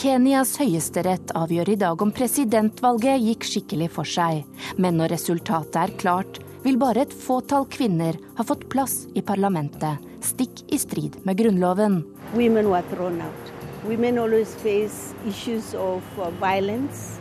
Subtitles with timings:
[0.00, 4.46] Kenyas høyesterett avgjør i dag om presidentvalget gikk skikkelig for seg.
[4.80, 10.00] Men når resultatet er klart, vil bare et fåtall kvinner ha fått plass i parlamentet,
[10.24, 12.00] stikk i strid med grunnloven.
[12.32, 17.20] Women always face issues of uh, violence.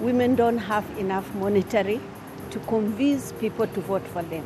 [0.00, 2.00] Women don't have enough monetary
[2.50, 4.42] to convince people to vote for them.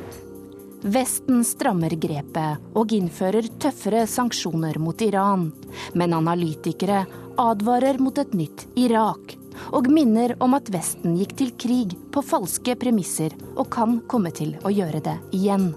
[0.80, 5.50] Vesten strammer grepet og innfører tøffere sanksjoner mot Iran.
[5.92, 7.04] Men analytikere
[7.36, 9.36] advarer mot et nytt Irak
[9.76, 14.56] og minner om at Vesten gikk til krig på falske premisser og kan komme til
[14.64, 15.74] å gjøre det igjen.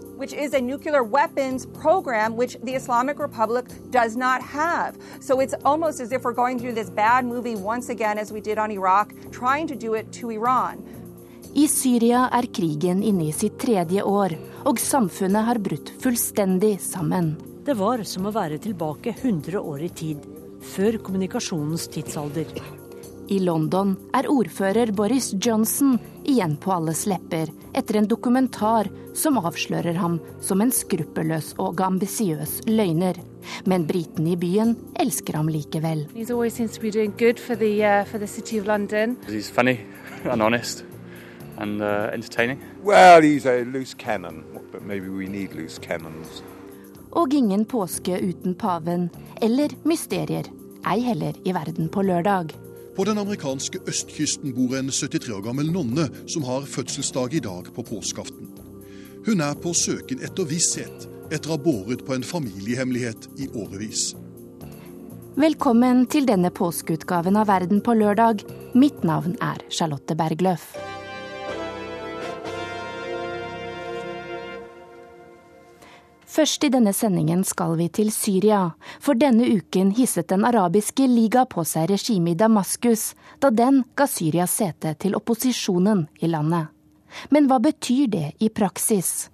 [1.74, 2.38] Program.
[5.20, 8.72] So as if we're going through this bad movie once again as we did on
[8.72, 11.03] Iraq, trying to do it to Iran.
[11.54, 14.34] I Syria er krigen inne i sitt tredje år,
[14.66, 17.36] og samfunnet har brutt fullstendig sammen.
[17.62, 20.24] Det var som å være tilbake 100 år i tid,
[20.66, 22.50] før kommunikasjonens tidsalder.
[23.30, 29.96] I London er ordfører Boris Johnson igjen på alles lepper etter en dokumentar som avslører
[30.02, 33.20] ham som en skruppelløs og ambisiøs løgner.
[33.70, 36.08] Men britene i byen elsker ham likevel.
[41.64, 46.44] And, uh, well, he's a loose cannon, but maybe we need loose cannons.
[47.12, 49.10] Og ingen påske uten paven,
[49.42, 50.44] eller mysterier.
[50.84, 52.52] Ei heller i verden på lørdag.
[52.96, 57.72] På den amerikanske østkysten bor en 73 år gammel nonne som har fødselsdag i dag
[57.76, 58.52] på påskeaften.
[59.26, 64.12] Hun er på søken etter visshet etter å ha båret på en familiehemmelighet i årevis.
[65.40, 68.44] Velkommen til denne påskeutgaven av Verden på lørdag.
[68.76, 70.74] Mitt navn er Charlotte Bergløf.
[76.34, 81.44] Først i denne sendingen skal vi til Syria, for denne uken hisset Den arabiske liga
[81.46, 86.72] på seg regimet i Damaskus, da den ga Syria sete til opposisjonen i landet.
[87.30, 89.30] Men hva betyr det i praksis?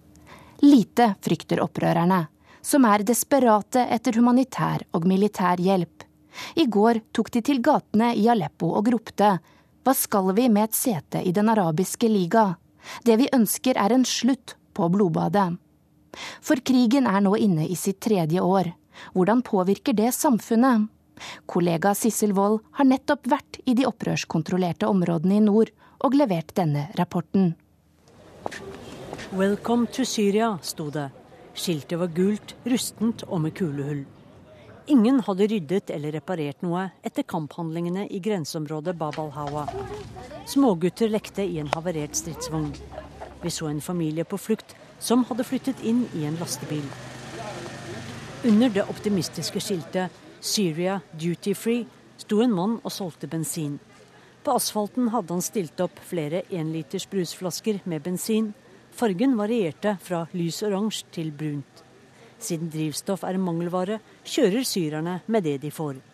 [0.59, 2.25] Lite frykter opprørerne,
[2.59, 6.03] som er desperate etter humanitær og militær hjelp.
[6.59, 9.31] I går tok de til gatene i Aleppo og ropte
[9.87, 12.57] Hva skal vi med et sete i Den arabiske liga?
[13.07, 15.55] Det vi ønsker er en slutt på blodbadet.
[16.41, 18.71] For krigen er nå inne i sitt tredje år.
[19.13, 20.89] Hvordan påvirker det samfunnet?
[21.45, 26.87] Kollega Sissel Wold har nettopp vært i de opprørskontrollerte områdene i nord og levert denne
[26.99, 27.53] rapporten.
[29.35, 31.09] Welcome to Syria, sto det.
[31.53, 34.05] Skiltet var gult, rustent og med kulehull.
[34.89, 39.67] Ingen hadde ryddet eller reparert noe etter kamphandlingene i grenseområdet Bab al-Hawa.
[40.49, 42.71] Smågutter lekte i en havarert stridsvogn.
[43.43, 46.85] Vi så en familie på flukt som hadde flyttet inn i en lastebil.
[48.45, 50.11] Under det optimistiske skiltet
[50.41, 51.87] 'Syria Duty Free'
[52.17, 53.79] sto en mann og solgte bensin.
[54.43, 58.53] På asfalten hadde han stilt opp flere enliters brusflasker med bensin.
[58.91, 61.83] Fargen varierte fra lys oransje til brunt.
[62.39, 66.08] Siden drivstoff er en mangelvare, kjører syrerne med det de får.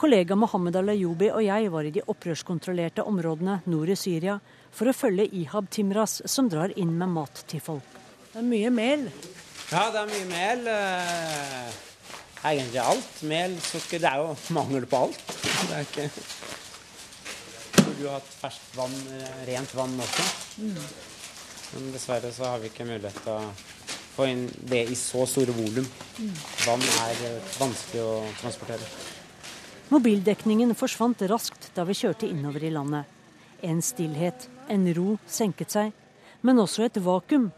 [0.00, 4.38] Kollega Mohammed Al-Ayubi og jeg var i de opprørskontrollerte områdene nord i Syria
[4.72, 7.98] for å følge Ihab Timras, som drar inn med mat til folk.
[8.30, 9.04] Det er mye mel.
[9.68, 10.64] Ja, det er mye mel.
[10.72, 11.76] Eh,
[12.52, 13.20] egentlig alt.
[13.28, 14.00] Mel, sukker.
[14.00, 15.20] Det er jo mangel på alt.
[15.34, 16.08] Det er ikke
[17.76, 18.98] Burde jo hatt ferskt vann,
[19.50, 20.28] rent vann også.
[20.64, 20.82] Mm.
[21.74, 23.52] Men dessverre så har vi ikke mulighet til å
[24.16, 25.84] få inn det i så store volum.
[26.16, 26.36] Mm.
[26.64, 28.94] Vann er vanskelig å transportere.
[29.90, 33.08] Mobildekningen forsvant raskt da vi kjørte innover i landet.
[33.66, 35.90] En stillhet, en ro senket seg,
[36.46, 37.48] men også et vakuum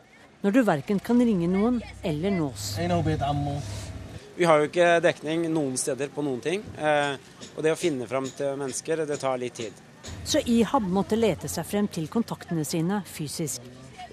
[0.40, 2.70] når du verken kan ringe noen eller nås.
[4.38, 6.64] Vi har jo ikke dekning noen steder på noen ting.
[6.80, 7.20] Eh,
[7.52, 9.84] og det å finne fram til mennesker, det tar litt tid.
[10.24, 13.60] Så Ihab måtte lete seg frem til kontaktene sine fysisk.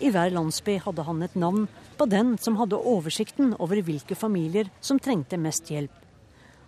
[0.03, 4.67] I hver landsby hadde han et navn på den som hadde oversikten over hvilke familier
[4.83, 6.08] som trengte mest hjelp.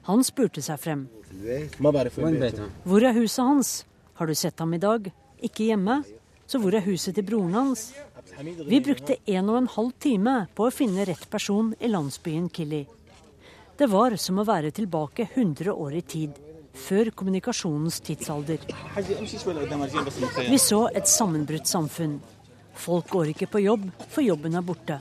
[0.07, 1.05] Han spurte seg frem.
[2.83, 3.73] Hvor er huset hans?
[4.17, 5.11] Har du sett ham i dag?
[5.41, 6.01] Ikke hjemme?
[6.49, 7.91] Så hvor er huset til broren hans?
[8.67, 12.83] Vi brukte en og en halv time på å finne rett person i landsbyen Kili.
[13.77, 16.35] Det var som å være tilbake 100 år i tid,
[16.77, 18.61] før kommunikasjonens tidsalder.
[20.49, 22.19] Vi så et sammenbrutt samfunn.
[22.77, 24.99] Folk går ikke på jobb, for jobben er borte.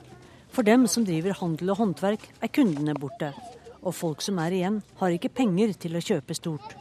[0.50, 3.34] For dem som driver handel og håndverk, er kundene borte.
[3.80, 6.76] Og folk som er igjen, har ikke penger til å kjøpe stort.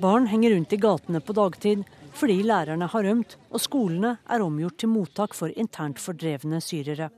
[0.00, 1.84] Barn henger rundt i gatene på dagtid
[2.16, 7.10] fordi lærerne har rømt og skolene er omgjort til mottak for internt fordrevne syrere.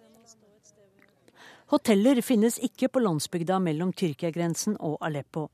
[1.69, 5.51] Hoteller finnes ikke på landsbygda mellom Tyrkia-grensen og Aleppo.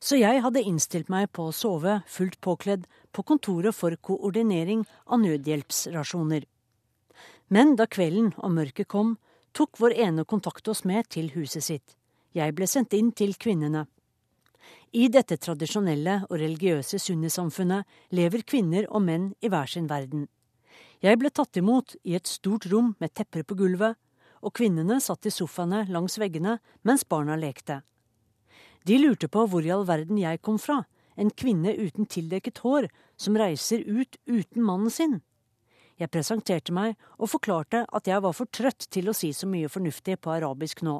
[0.00, 5.20] Så jeg hadde innstilt meg på å sove fullt påkledd på kontoret for koordinering av
[5.20, 6.46] nødhjelpsrasjoner.
[7.50, 9.16] Men da kvelden og mørket kom,
[9.52, 11.96] tok vår ene kontakt oss med til huset sitt.
[12.30, 13.88] Jeg ble sendt inn til kvinnene.
[14.94, 20.28] I dette tradisjonelle og religiøse sunnisamfunnet lever kvinner og menn i hver sin verden.
[21.02, 23.96] Jeg ble tatt imot i et stort rom med tepper på gulvet,
[24.40, 27.80] og kvinnene satt i sofaene langs veggene mens barna lekte.
[28.86, 30.84] De lurte på hvor i all verden jeg kom fra,
[31.16, 32.88] en kvinne uten tildekket hår
[33.20, 35.18] som reiser ut uten mannen sin.
[36.00, 39.68] Jeg presenterte meg og forklarte at jeg var for trøtt til å si så mye
[39.68, 40.96] fornuftig på arabisk nå.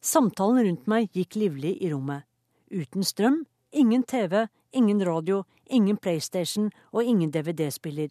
[0.00, 2.24] Samtalen rundt meg gikk livlig i rommet.
[2.72, 8.08] Uten strøm, ingen TV, ingen radio, ingen PlayStation og ingen DVD-spiller.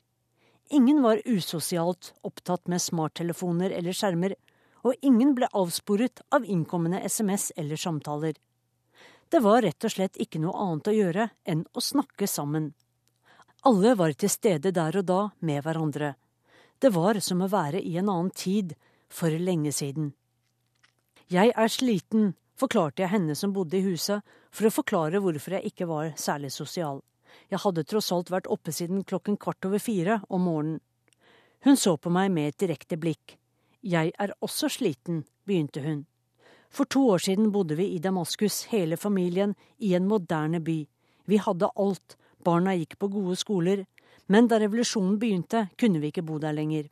[0.69, 4.38] Ingen var usosialt opptatt med smarttelefoner eller skjermer,
[4.86, 8.38] og ingen ble avsporet av innkommende SMS eller samtaler.
[9.31, 12.72] Det var rett og slett ikke noe annet å gjøre enn å snakke sammen.
[13.62, 16.16] Alle var til stede der og da med hverandre.
[16.81, 18.74] Det var som å være i en annen tid,
[19.12, 20.13] for lenge siden.
[21.30, 25.72] Jeg er sliten, forklarte jeg henne som bodde i huset, for å forklare hvorfor jeg
[25.72, 27.04] ikke var særlig sosial.
[27.52, 30.80] Jeg hadde tross alt vært oppe siden klokken kvart over fire om morgenen.
[31.62, 33.36] Hun så på meg med et direkte blikk.
[33.86, 36.07] Jeg er også sliten, begynte hun.
[36.74, 40.80] For to år siden bodde vi i Damaskus, hele familien, i en moderne by.
[41.30, 43.86] Vi hadde alt, barna gikk på gode skoler,
[44.32, 46.90] men da revolusjonen begynte, kunne vi ikke bo der lenger.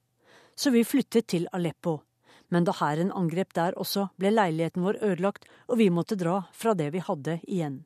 [0.55, 2.01] Så vi flyttet til Aleppo.
[2.49, 6.73] Men da hæren angrep der også, ble leiligheten vår ødelagt, og vi måtte dra fra
[6.73, 7.83] det vi hadde igjen.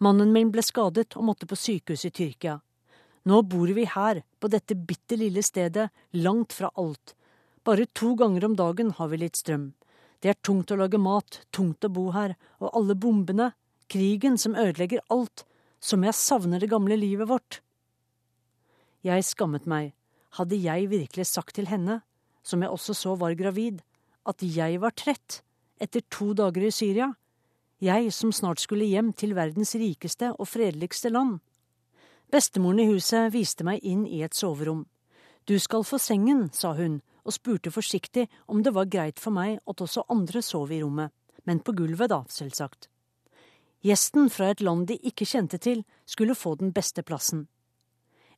[0.00, 2.60] Mannen min ble skadet og måtte på sykehus i Tyrkia.
[3.28, 7.14] Nå bor vi her, på dette bitte lille stedet, langt fra alt.
[7.66, 9.72] Bare to ganger om dagen har vi litt strøm.
[10.22, 13.52] Det er tungt å lage mat, tungt å bo her, og alle bombene,
[13.92, 15.44] krigen som ødelegger alt,
[15.80, 17.60] som jeg savner det gamle livet vårt.
[19.06, 19.94] Jeg skammet meg.
[20.36, 22.02] Hadde jeg virkelig sagt til henne,
[22.42, 23.80] som jeg også så var gravid,
[24.28, 25.42] at jeg var trett
[25.80, 27.12] etter to dager i Syria?
[27.78, 31.38] jeg som snart skulle hjem til verdens rikeste og fredeligste land.
[32.30, 34.84] Bestemoren i huset viste meg inn i et soverom.
[35.46, 39.60] Du skal få sengen, sa hun, og spurte forsiktig om det var greit for meg
[39.68, 41.12] at også andre sov i rommet,
[41.46, 42.90] men på gulvet, da, selvsagt.
[43.84, 47.46] Gjesten fra et land de ikke kjente til, skulle få den beste plassen.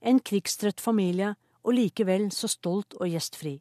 [0.01, 1.35] En krigstrøtt familie,
[1.65, 3.59] og likevel så stolt og gjestfri.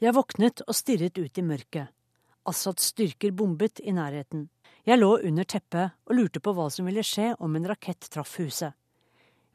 [0.00, 1.92] Jeg våknet og stirret ut i mørket.
[2.44, 4.48] Assads styrker bombet i nærheten.
[4.84, 8.36] Jeg lå under teppet og lurte på hva som ville skje om en rakett traff
[8.40, 8.74] huset.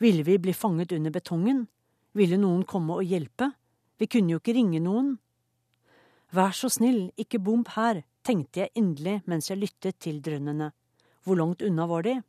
[0.01, 1.68] Ville vi bli fanget under betongen?
[2.18, 3.51] Ville noen komme og hjelpe?
[4.00, 5.18] Vi kunne jo ikke ringe noen.
[6.33, 10.72] Vær så snill, ikke bomb her, tenkte jeg inderlig mens jeg lyttet til drønnene.
[11.24, 12.19] Hvor langt unna var de?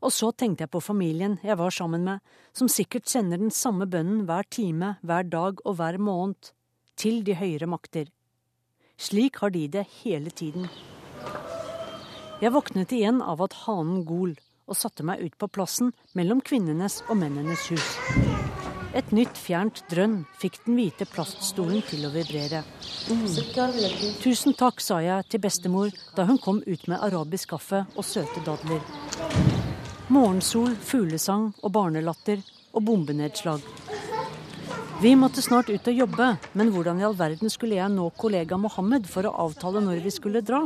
[0.00, 2.20] Og så tenkte jeg på familien jeg var sammen med,
[2.56, 6.52] som sikkert sender den samme bønnen hver time, hver dag og hver måned,
[6.96, 8.08] til de høyere makter.
[9.00, 10.68] Slik har de det hele tiden.
[12.40, 14.32] Jeg våknet igjen av at hanen gol,
[14.70, 18.49] og satte meg ut på plassen mellom kvinnenes og mennenes hus.
[18.90, 22.64] Et nytt, fjernt drønn fikk den hvite plaststolen til å vibrere.
[24.18, 28.42] Tusen takk, sa jeg til bestemor da hun kom ut med arabisk kaffe og søte
[28.46, 28.82] dadler.
[30.10, 32.42] Morgensol, fuglesang og barnelatter
[32.74, 33.62] og bombenedslag.
[35.00, 38.58] Vi måtte snart ut og jobbe, men hvordan i all verden skulle jeg nå kollega
[38.58, 40.64] Mohammed for å avtale når vi skulle dra?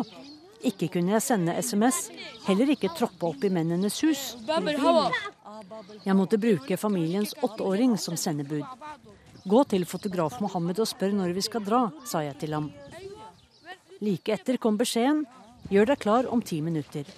[0.64, 2.08] Ikke kunne jeg sende SMS,
[2.48, 4.30] heller ikke troppe opp i mennenes hus.
[6.04, 8.64] Jeg måtte bruke familiens åtteåring som sendebud.
[9.44, 12.70] Gå til fotograf Mohammed og spør når vi skal dra, sa jeg til ham.
[14.00, 15.24] Like etter kom beskjeden
[15.72, 17.08] gjør deg klar om ti minutter.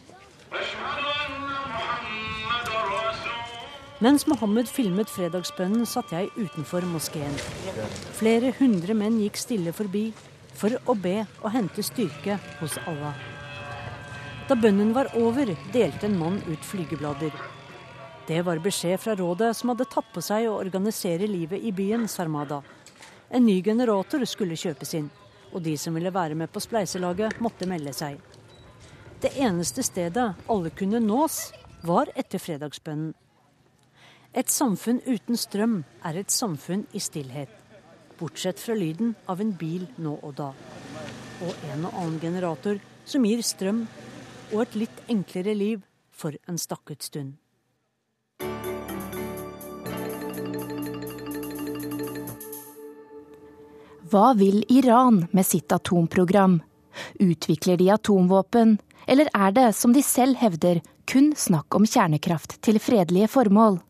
[4.04, 7.32] Mens Mohammed filmet fredagsbønnen, satt jeg utenfor moskeen.
[8.18, 10.10] Flere hundre menn gikk stille forbi
[10.56, 13.16] for å be og hente styrke hos Allah.
[14.46, 17.32] Da bønnen var over, delte en mann ut flygeblader.
[18.26, 22.08] Det var beskjed fra rådet som hadde tatt på seg å organisere livet i byen
[22.10, 22.58] Sarmada.
[23.30, 25.06] En ny generator skulle kjøpes inn,
[25.52, 28.18] og de som ville være med på spleiselaget, måtte melde seg.
[29.22, 31.38] Det eneste stedet alle kunne nås,
[31.86, 33.14] var etter fredagsbønnen.
[34.34, 37.52] Et samfunn uten strøm er et samfunn i stillhet,
[38.18, 40.50] bortsett fra lyden av en bil nå og da.
[41.46, 43.86] Og en og annen generator som gir strøm
[44.50, 47.36] og et litt enklere liv for en stakket stund.
[54.06, 56.60] Hva vil Iran med sitt atomprogram?
[57.18, 60.78] Utvikler de atomvåpen, eller er det, som de selv hevder,
[61.10, 63.80] kun snakk om kjernekraft til fredelige formål?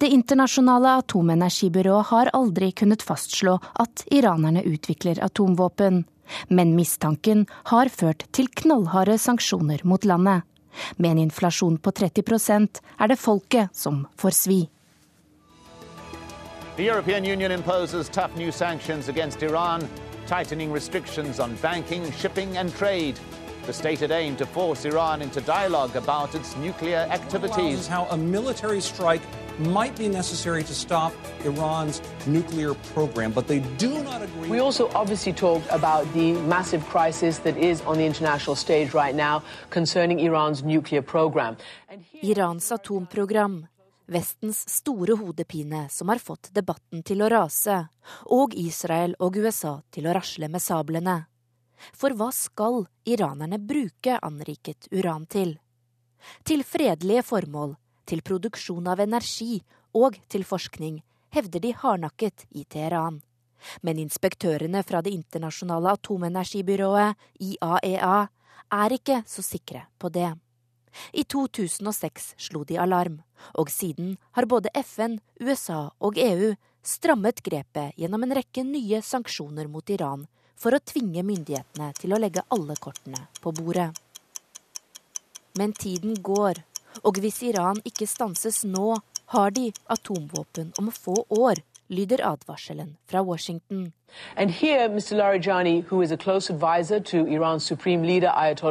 [0.00, 6.04] Det internasjonale atomenergibyrået har aldri kunnet fastslå at iranerne utvikler atomvåpen.
[6.48, 10.46] Men mistanken har ført til knallharde sanksjoner mot landet.
[10.96, 14.60] Med en inflasjon på 30% er det folket som får svi.
[16.80, 19.86] The European Union imposes tough new sanctions against Iran,
[20.26, 23.20] tightening restrictions on banking, shipping, and trade.
[23.66, 27.86] The stated aim to force Iran into dialogue about its nuclear activities.
[27.86, 29.20] How a military strike
[29.58, 31.12] might be necessary to stop
[31.44, 34.48] Iran's nuclear program, but they do not agree.
[34.48, 39.14] We also obviously talked about the massive crisis that is on the international stage right
[39.14, 41.58] now concerning Iran's nuclear program.
[42.22, 43.68] Irans atomprogram,
[44.10, 47.76] Vestens store hodepine som har fått debatten til å rase,
[48.26, 51.14] og Israel og USA til å rasle med sablene.
[51.94, 55.54] For hva skal iranerne bruke anriket uran til?
[56.42, 59.62] Til fredelige formål, til produksjon av energi
[59.94, 60.98] og til forskning,
[61.30, 63.22] hevder de hardnakket i Teheran.
[63.86, 70.34] Men inspektørene fra det internasjonale atomenergibyrået, IAEA, e er ikke så sikre på det.
[71.12, 73.20] I 2006 slo de alarm,
[73.58, 79.68] og siden har både FN, USA og EU strammet grepet gjennom en rekke nye sanksjoner
[79.68, 80.26] mot Iran
[80.60, 83.90] for å tvinge myndighetene til å legge alle kortene på bordet.
[85.58, 86.60] Men tiden går,
[87.04, 88.98] og hvis Iran ikke stanses nå,
[89.30, 93.92] har de atomvåpen om få år, lyder advarselen fra Washington.
[94.36, 95.84] Here, Larijani,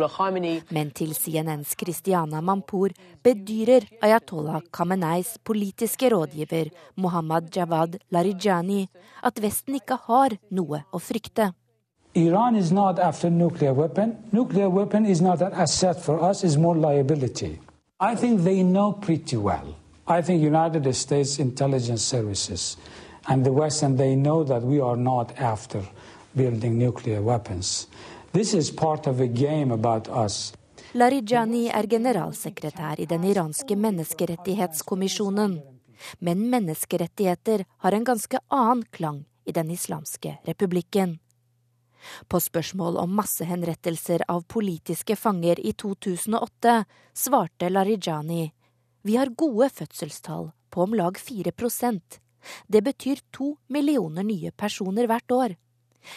[0.09, 2.89] Khamenei, Men til CNNs Christiana Mampour
[3.23, 8.87] bedyrer Ayatollah Khameneis politiske rådgiver Mohammad Javad Larijani
[9.23, 11.53] at Vesten ikke har noe å frykte.
[12.15, 14.17] Iran is not after nuclear weapon.
[14.31, 17.59] Nuclear weapon is not an asset for us, it's more liability.
[17.99, 19.75] I think they know pretty well.
[20.07, 22.77] I think United States intelligence services
[23.25, 25.81] and the West, and they know that we are not after
[26.33, 27.87] building nuclear weapons.
[28.31, 30.53] This is part of a game about us.
[30.91, 35.59] Larijani er generalsekretær i den iranske menneskerettighetskommisjonen.
[36.19, 41.19] Men menneskerettigheter har en ganske annen klang i Den islamske republikken.
[42.27, 48.51] På spørsmål om massehenrettelser av politiske fanger i 2008 svarte Larijani
[49.01, 51.51] vi har gode fødselstall på om lag 4
[52.67, 55.55] Det betyr to millioner nye personer hvert år.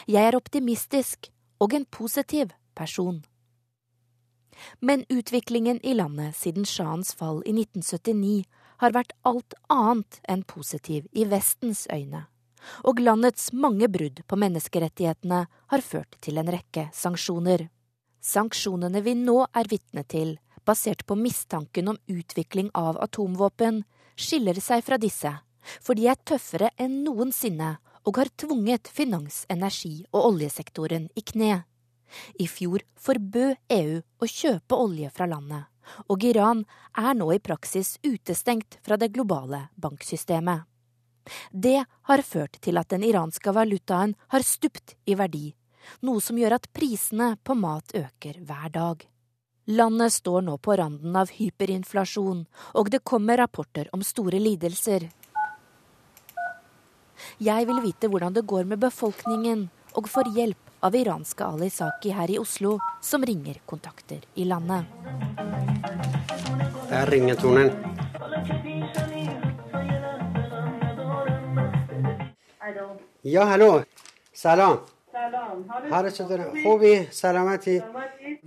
[0.07, 3.23] Jeg er optimistisk og en positiv person.
[4.81, 8.45] Men utviklingen i landet siden sjahens fall i 1979
[8.83, 12.27] har vært alt annet enn positiv i Vestens øyne
[12.87, 17.69] og landets mange brudd på menneskerettighetene har ført til en rekke sanksjoner.
[18.23, 20.37] Sanksjonene vi nå er vitne til,
[20.67, 23.83] basert på mistanken om utvikling av atomvåpen,
[24.17, 25.33] skiller seg fra disse,
[25.81, 31.63] for de er tøffere enn noensinne og har tvunget finans-, energi- og oljesektoren i kne.
[32.39, 35.65] I fjor forbød EU å kjøpe olje fra landet,
[36.11, 36.65] og Iran
[36.99, 40.67] er nå i praksis utestengt fra det globale banksystemet.
[41.51, 45.53] Det har ført til at den iranske valutaen har stupt i verdi,
[46.03, 49.07] noe som gjør at prisene på mat øker hver dag.
[49.71, 55.07] Landet står nå på randen av hyperinflasjon, og det kommer rapporter om store lidelser.
[57.43, 59.65] Jeg vil vite hvordan det går med befolkningen,
[59.99, 64.87] og får hjelp av iranske Ali Saki her i Oslo, som ringer kontakter i landet.
[66.89, 67.73] Det er ringetonen.
[73.25, 73.83] یا هلو
[74.33, 74.79] سلام
[75.13, 77.83] سلام حالت چطوره خوبی سلامتی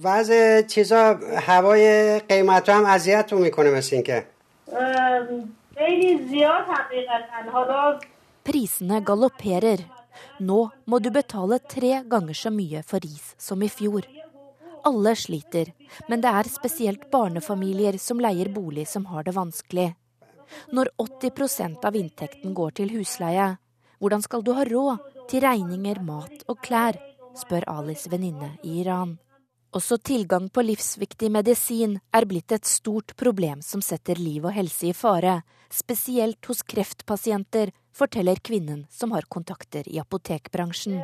[0.03, 4.23] وضع چیزا هوای قیمت هم اذیتتون می‌کنه مثل اینکه
[5.77, 7.99] خیلی زیاد حقیقتا حالا
[8.45, 9.81] Prisene galopperer.
[10.39, 14.05] Nå må du betale tre ganger så mye for ris som i fjor.
[14.85, 15.71] Alle sliter,
[16.07, 19.87] men det er spesielt barnefamilier som leier bolig som har det vanskelig.
[20.69, 23.55] Når 80% av inntekten går til husleie,
[23.97, 26.99] hvordan skal du ha råd til regninger, mat og klær,
[27.35, 29.15] spør Alis venninne i Iran.
[29.75, 34.91] Også tilgang på livsviktig medisin er blitt et stort problem som setter liv og helse
[34.91, 35.41] i fare,
[35.73, 40.99] spesielt hos kreftpasienter, forteller kvinnen som har kontakter i apotekbransjen.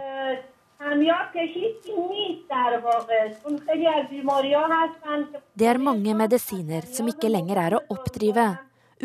[5.56, 8.48] Det er mange medisiner som ikke lenger er å oppdrive,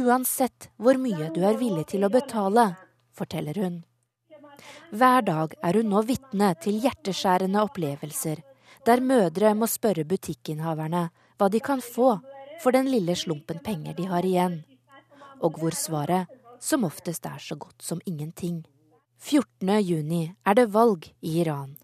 [0.02, 2.72] uansett hvor mye du er villig til å betale,
[3.14, 3.84] forteller hun.
[4.90, 8.40] Hver dag er hun nå vitne til hjerteskjærende opplevelser,
[8.86, 12.16] der mødre må spørre butikkinnehaverne hva de kan få
[12.62, 14.60] for den lille slumpen penger de har igjen,
[15.44, 16.30] og hvor svaret
[16.62, 18.64] som oftest er så godt som ingenting.
[19.22, 21.76] 14.6 er det valg i Iran.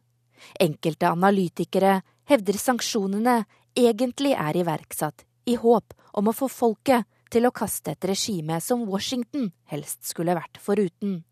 [0.60, 3.42] Enkelte analytikere hevder sanksjonene
[3.78, 8.84] egentlig er iverksatt i håp om å få folket til å kaste et regime som
[8.88, 11.22] Washington helst skulle vært foruten.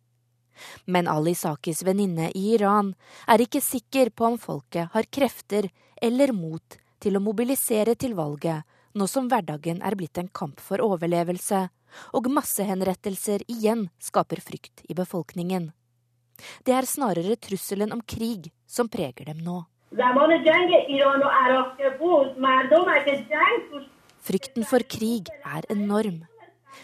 [0.84, 2.94] Men Ali Sakis venninne i Iran
[3.28, 5.70] er ikke sikker på om folket har krefter
[6.00, 10.82] eller mot til å mobilisere til valget, nå som hverdagen er blitt en kamp for
[10.84, 11.68] overlevelse,
[12.16, 15.70] og massehenrettelser igjen skaper frykt i befolkningen.
[16.64, 19.62] Det er snarere trusselen om krig som preger dem nå.
[24.20, 26.24] Frykten for krig er enorm.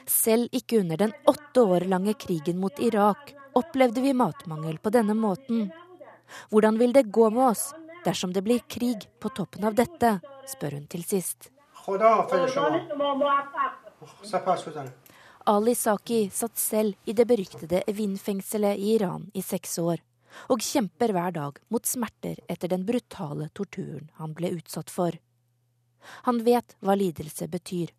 [0.07, 5.15] Selv ikke under den åtte år lange krigen mot Irak opplevde vi matmangel på denne
[5.15, 5.71] måten.
[6.51, 7.71] Hvordan vil det gå med oss
[8.05, 11.51] dersom det blir krig på toppen av dette, spør hun til sist.
[15.47, 20.01] Ali Saki satt selv i det beryktede Evin-fengselet i Iran i seks år,
[20.51, 25.17] og kjemper hver dag mot smerter etter den brutale torturen han ble utsatt for.
[26.27, 27.93] Han vet hva lidelse betyr,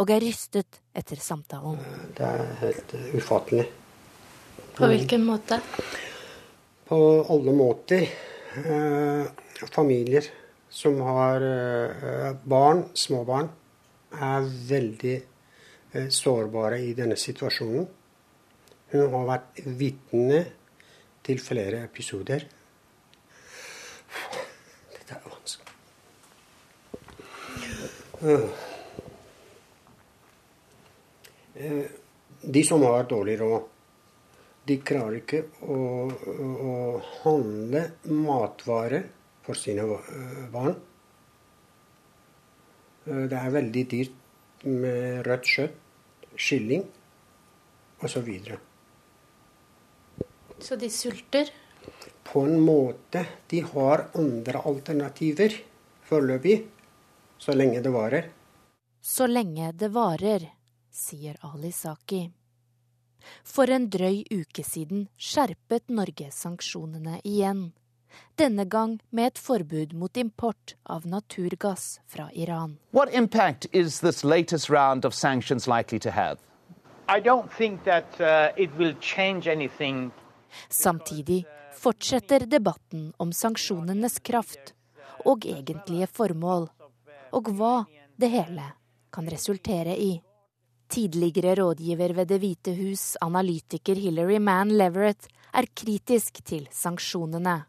[0.00, 1.82] og er rystet etter samtalen.
[2.16, 3.66] Det er helt ufattelig.
[4.78, 5.58] På hvilken måte?
[6.88, 7.00] På
[7.34, 8.06] alle måter.
[8.62, 9.26] Eh,
[9.72, 10.24] familier
[10.70, 13.50] som har eh, barn, småbarn,
[14.12, 15.31] er veldig Eh,
[15.92, 17.86] sårbare i denne situasjonen.
[18.92, 20.42] Hun har vært vitne
[21.24, 22.44] til flere episoder.
[24.92, 25.68] Dette er vanskelig.
[31.54, 31.88] Eh,
[32.42, 33.68] de som har dårlig råd,
[34.68, 35.76] de klarer ikke å,
[36.68, 36.74] å
[37.22, 39.08] handle matvarer
[39.46, 40.76] for sine eh, barn.
[43.02, 45.81] Det er veldig dyrt med rødt kjøtt
[46.36, 46.84] kylling
[48.02, 48.28] osv.
[48.44, 48.58] Så,
[50.58, 51.50] så de sulter?
[52.22, 53.26] På en måte.
[53.50, 55.56] De har andre alternativer
[56.06, 56.60] foreløpig.
[57.38, 58.30] Så lenge det varer.
[59.02, 60.44] Så lenge det varer,
[60.90, 62.28] sier Ali Saki.
[63.42, 67.72] For en drøy uke siden skjerpet Norge sanksjonene igjen.
[68.38, 72.78] Denne gang med et forbud mot import av naturgass fra Iran.
[72.90, 76.36] What impact is this latest round of sanctions likely to have?
[77.08, 80.10] I don't think that uh, it will change anything.
[80.68, 81.44] Samtidig
[81.74, 84.74] fortsetter debatten om sanksjonenes kraft
[85.24, 86.68] og egentlige formål,
[87.32, 87.84] og hva
[88.16, 88.68] det hele
[89.12, 90.12] kan resultere i.
[90.92, 97.62] Tidligere rådgiver ved Det hvite hus, analytiker Hillary Mann Leverett, er kritisk til sanksjonene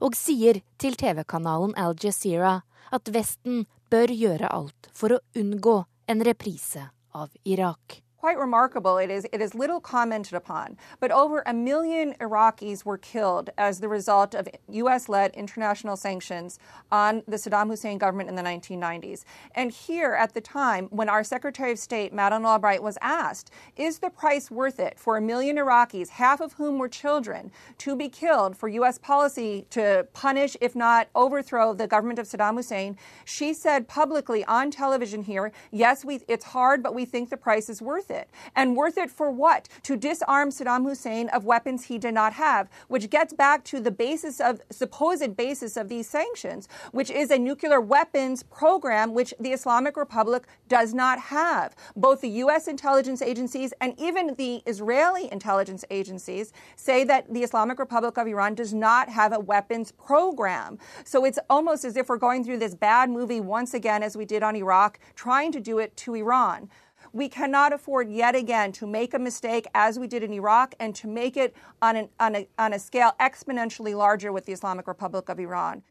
[0.00, 6.24] og sier til TV-kanalen Al Jazeera at Vesten bør gjøre alt for å unngå en
[6.26, 8.00] reprise av Irak.
[8.20, 8.98] Quite remarkable.
[8.98, 10.76] It is, it is little commented upon.
[11.00, 16.58] But over a million Iraqis were killed as the result of US led international sanctions
[16.92, 19.24] on the Saddam Hussein government in the 1990s.
[19.54, 24.00] And here at the time, when our Secretary of State, Madeleine Albright, was asked, is
[24.00, 28.10] the price worth it for a million Iraqis, half of whom were children, to be
[28.10, 32.98] killed for US policy to punish, if not overthrow, the government of Saddam Hussein?
[33.24, 37.70] She said publicly on television here, yes, we, it's hard, but we think the price
[37.70, 38.28] is worth it.
[38.54, 39.68] And worth it for what?
[39.84, 43.90] To disarm Saddam Hussein of weapons he did not have, which gets back to the
[43.90, 49.52] basis of supposed basis of these sanctions, which is a nuclear weapons program which the
[49.52, 51.74] Islamic Republic does not have.
[51.96, 57.78] Both the US intelligence agencies and even the Israeli intelligence agencies say that the Islamic
[57.78, 60.78] Republic of Iran does not have a weapons program.
[61.04, 64.24] So it's almost as if we're going through this bad movie once again as we
[64.24, 66.68] did on Iraq, trying to do it to Iran.
[67.12, 70.94] We cannot afford yet again to make a mistake as we did in Iraq and
[70.94, 74.86] to make it on, an, on, a, on a scale exponentially larger with the Islamic
[74.86, 75.82] Republic of Iran.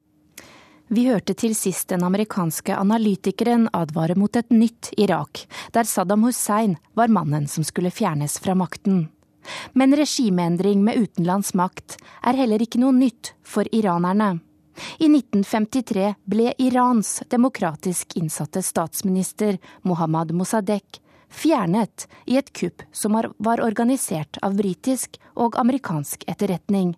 [0.87, 6.77] Vi hørte til sist den amerikanske analytikeren advare mot et nytt Irak, der Saddam Hussein
[6.93, 9.09] var mannen som skulle fjernes fra makten.
[9.73, 14.39] Men regimeendring med utenlands makt er heller ikke noe nytt for iranerne.
[14.97, 23.61] I 1953 ble Irans demokratisk innsatte statsminister Mohammad Mossadegh fjernet i et kupp som var
[23.61, 26.95] organisert av britisk og amerikansk etterretning.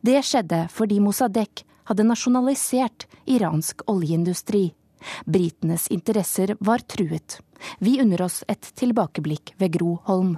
[0.00, 4.72] Det skjedde fordi Mossadegh hadde nasjonalisert iransk oljeindustri.
[5.24, 7.38] Britenes interesser var truet.
[7.78, 10.36] Vi unner oss et tilbakeblikk ved Gro Holm.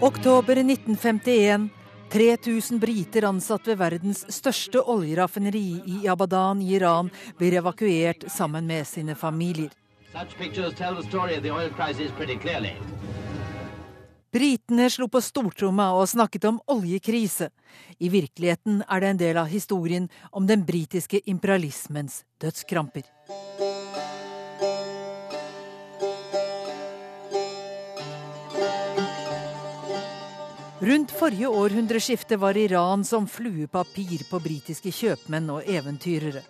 [0.00, 1.83] Oktober 1951.
[2.12, 8.86] 3000 briter ansatt ved verdens største oljeraffineri i Abadan i Iran blir evakuert sammen med
[8.86, 9.70] sine familier.
[14.34, 17.50] Britene slo på stortromma og snakket om oljekrise.
[17.98, 23.06] I virkeligheten er det en del av historien om den britiske imperialismens dødskramper.
[30.84, 36.42] Rundt forrige århundreskifte var Iran som fluepapir på britiske kjøpmenn og eventyrere.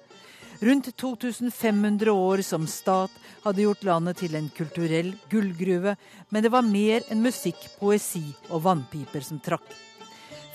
[0.58, 5.94] Rundt 2500 år som stat hadde gjort landet til en kulturell gullgruve,
[6.34, 9.70] men det var mer enn musikk, poesi og vannpiper som trakk.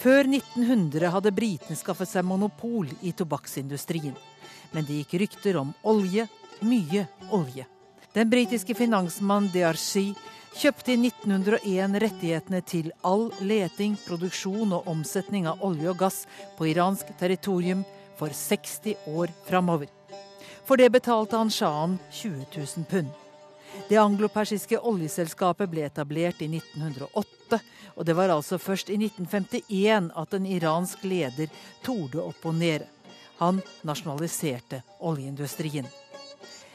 [0.03, 4.17] Før 1900 hadde britene skaffet seg monopol i tobakksindustrien.
[4.75, 6.27] Men det gikk rykter om olje,
[6.67, 7.63] mye olje.
[8.11, 10.09] Den britiske finansmannen Dearcy
[10.55, 16.19] kjøpte i 1901 rettighetene til all leting, produksjon og omsetning av olje og gass
[16.57, 17.85] på iransk territorium
[18.19, 19.89] for 60 år framover.
[20.65, 23.09] For det betalte han sjahen 20 000 pund.
[23.89, 27.59] Det anglopersiske oljeselskapet ble etablert i 1908,
[27.95, 31.49] og det var altså først i 1951 at en iransk leder
[31.85, 32.89] torde opponere.
[33.39, 35.87] Han nasjonaliserte oljeindustrien.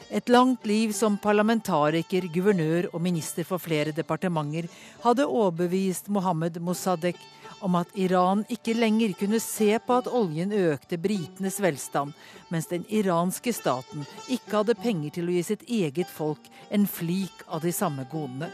[0.09, 4.67] Et langt liv som parlamentariker, guvernør og minister for flere departementer
[5.01, 7.19] hadde overbevist Mohammed Mossadegh
[7.65, 12.13] om at Iran ikke lenger kunne se på at oljen økte britenes velstand,
[12.53, 17.45] mens den iranske staten ikke hadde penger til å gi sitt eget folk en flik
[17.49, 18.51] av de samme godene.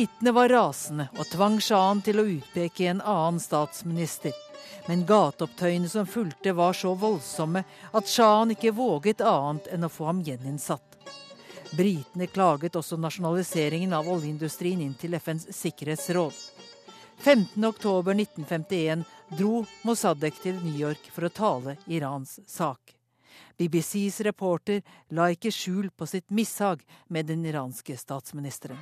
[0.00, 4.32] Britene var rasende og tvang sjahen til å utpeke en annen statsminister.
[4.86, 7.60] Men gateopptøyene som fulgte var så voldsomme
[7.92, 10.96] at sjahen ikke våget annet enn å få ham gjeninnsatt.
[11.76, 16.32] Britene klaget også nasjonaliseringen av oljeindustrien inn til FNs sikkerhetsråd.
[17.20, 19.04] 15.10.1951
[19.36, 22.96] dro Mossadegh til New York for å tale Irans sak.
[23.60, 24.80] BBCs reporter
[25.12, 28.80] la ikke skjul på sitt mishag med den iranske statsministeren.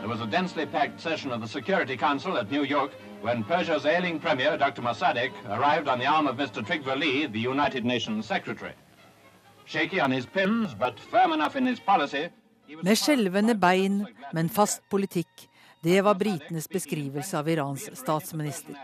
[0.00, 3.86] There was a densely packed session of the Security Council at New York when Persia's
[3.86, 4.82] ailing premier, Dr.
[4.82, 6.62] Mossadegh, arrived on the arm of Mr.
[6.62, 8.72] Trigve Lee, the United Nations Secretary.
[9.64, 12.28] Shaky on his pins, but firm enough in his policy,
[12.82, 15.48] Med skjelvende bein, men fast politikk.
[15.82, 18.76] Det var britenes beskrivelse av Irans statsminister.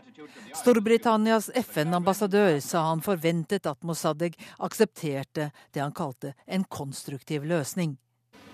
[0.56, 7.98] Storbritannias FN-ambassadør sa han forventet at Mossadegh aksepterte det han kalte en konstruktiv løsning.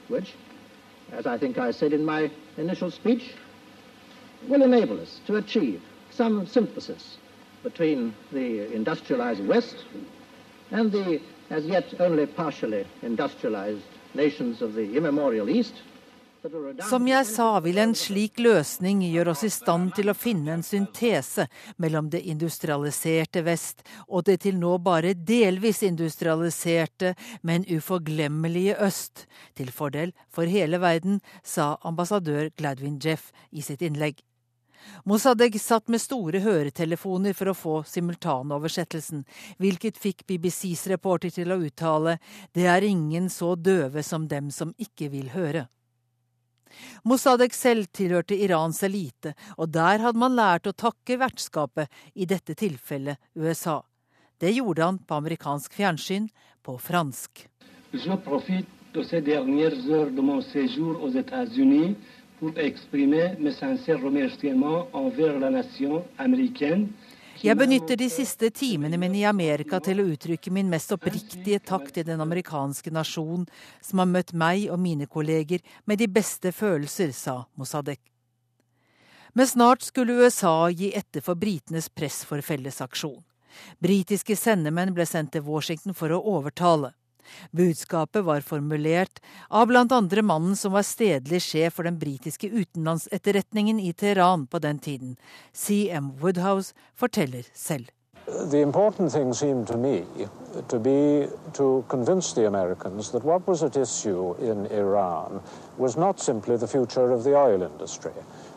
[0.08, 0.34] Which
[1.12, 3.32] as I think I said in my initial speech,
[4.48, 7.16] will enable us to achieve some synthesis
[7.62, 9.76] between the industrialized West
[10.70, 11.20] and the
[11.50, 13.82] as yet only partially industrialized
[14.14, 15.74] nations of the immemorial East.
[16.88, 20.64] Som jeg sa, vil en slik løsning gjøre oss i stand til å finne en
[20.66, 21.46] syntese
[21.82, 29.70] mellom det industrialiserte vest og det til nå bare delvis industrialiserte, men uforglemmelige øst, til
[29.70, 34.18] fordel for hele verden, sa ambassadør Gladwin Jeff i sitt innlegg.
[35.06, 39.22] Mossadegh satt med store høretelefoner for å få simultanoversettelsen,
[39.62, 42.16] hvilket fikk BBCs reporter til å uttale
[42.50, 45.68] det er ingen så døve som dem som ikke vil høre.
[47.04, 52.54] Mossadegh selv tilhørte Irans elite, og der hadde man lært å takke vertskapet, i dette
[52.54, 53.80] tilfellet USA.
[54.38, 56.28] Det gjorde han på amerikansk fjernsyn,
[56.62, 57.46] på fransk.
[57.92, 61.96] Je de ces dernières heures de mon séjour aux États-Unis
[62.38, 66.88] pour exprimer mes sincères remerciements envers la nation américaine
[67.42, 71.88] jeg benytter de siste timene mine i Amerika til å uttrykke min mest oppriktige takk
[71.90, 73.48] til den amerikanske nasjon,
[73.82, 78.00] som har møtt meg og mine kolleger med de beste følelser, sa Mossadegh.
[79.34, 83.18] Men snart skulle USA gi etter for britenes press for fellesaksjon.
[83.82, 86.92] Britiske sendemenn ble sendt til Washington for å overtale.
[87.50, 93.92] Budskapet var formulert av andre mannen som var stedlig sjef for den britiske utenlandsetterretningen i
[93.92, 95.16] Teheran på den tiden.
[95.52, 97.90] CM Woodhouse forteller selv.
[98.26, 100.04] The important thing seemed to me
[100.68, 105.40] to be to convince the Americans that what was at issue in Iran
[105.76, 108.12] was not simply the future of the oil industry.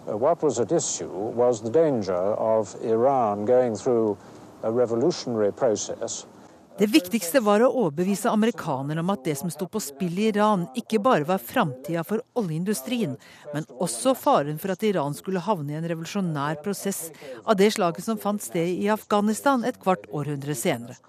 [0.08, 4.18] Uh, what was at issue was the danger of Iran going through
[4.62, 6.28] a revolutionary process
[6.76, 10.66] Det viktigste var å overbevise amerikanerne om at det som sto på spill i Iran,
[10.76, 13.14] ikke bare var framtida for oljeindustrien,
[13.54, 17.14] men også faren for at Iran skulle havne i en revolusjonær prosess
[17.46, 21.00] av det slaget som fant sted i Afghanistan et kvart århundre senere.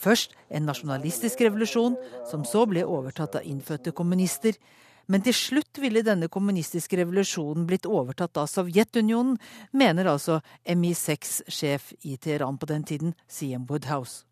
[0.00, 4.56] Først en nasjonalistisk revolusjon, som så ble overtatt av innfødte kommunister.
[5.04, 9.36] Men til slutt ville denne kommunistiske revolusjonen blitt overtatt av Sovjetunionen,
[9.76, 14.24] mener altså MI6-sjef i Teheran på den tiden, Siem Woodhouse.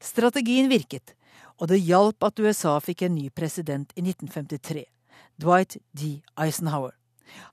[0.00, 1.14] Strategien virket,
[1.60, 4.84] og det hjalp at USA fikk en ny president i 1953,
[5.40, 6.20] Dwight D.
[6.36, 6.94] Eisenhower.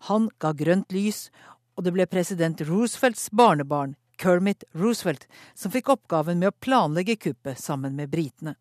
[0.09, 1.29] Han ga grønt lys,
[1.77, 7.59] og det ble president Roosevelts barnebarn, Kermit Roosevelt, som fikk oppgaven med å planlegge kuppet
[7.59, 8.55] sammen med britene.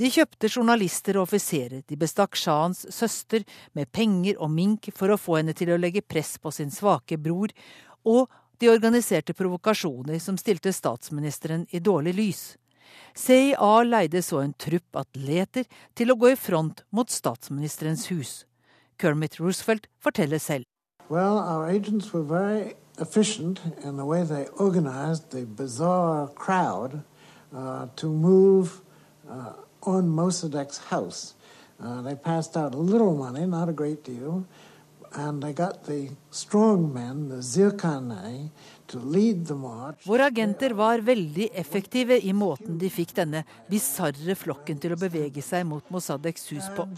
[0.00, 3.42] De kjøpte journalister og offiserer, de bestakk shahens søster
[3.76, 7.18] med penger og mink for å få henne til å legge press på sin svake
[7.20, 7.52] bror,
[8.08, 12.42] og de organiserte provokasjoner som stilte statsministeren i dårlig lys.
[13.14, 18.44] CIA leide så en trupp atleter til å gå i front mot statsministerens hus.
[19.00, 20.64] Kermit Roosevelt forteller selv.
[21.08, 27.02] Well, our agents were very efficient in the way they organized the bizarre crowd
[27.54, 28.80] uh, to move
[29.28, 31.34] uh, on Mossadegh's house.
[31.82, 34.44] Uh, they passed out a little money, not a great deal,
[35.12, 38.50] and they got the strong men, the Zirkane,
[40.04, 45.42] Våre agenter var veldig effektive i måten de fikk denne bisarre flokken til å bevege
[45.44, 46.88] seg mot Mossadeghs hus på.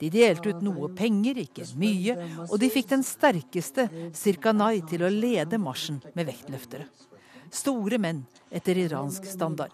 [0.00, 2.16] De delte ut noe penger, ikke mye,
[2.48, 6.88] og de fikk den sterkeste Sirkanai til å lede marsjen med vektløftere.
[7.50, 8.22] Store menn
[8.52, 9.72] etter iransk standard.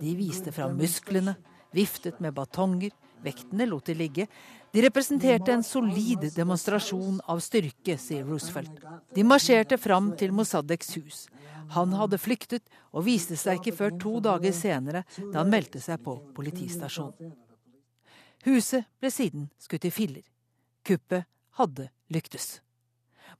[0.00, 1.36] De viste fram musklene,
[1.76, 4.26] viftet med batonger, vektene lot de ligge,
[4.72, 8.80] de representerte en solid demonstrasjon av styrke, sier Roosevelt.
[9.12, 11.18] De marsjerte fram til Mossadeghs hus.
[11.76, 16.00] Han hadde flyktet og viste seg ikke før to dager senere, da han meldte seg
[16.04, 17.34] på politistasjonen.
[18.48, 20.24] Huset ble siden skutt i filler.
[20.88, 21.28] Kuppet
[21.60, 22.62] hadde lyktes.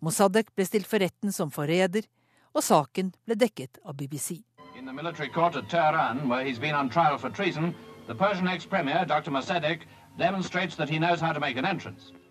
[0.05, 2.05] Mossadegh ble stilt for retten som forræder,
[2.53, 4.43] og saken ble dekket av BBC.
[4.77, 7.75] In the military court at Tehran, where he's been on for treason,
[8.07, 8.47] the Persian
[9.07, 9.31] Dr.
[9.31, 9.87] Mossadegh,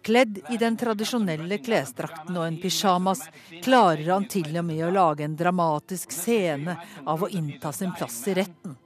[0.02, 3.24] Kledd i den tradisjonelle klesdrakten og en pysjamas
[3.64, 8.20] klarer han til og med å lage en dramatisk scene av å innta sin plass
[8.30, 8.78] i retten.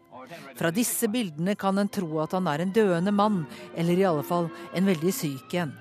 [0.56, 3.44] Fra disse bildene kan en tro at han er en døende mann,
[3.76, 5.76] eller i alle fall en veldig syk en.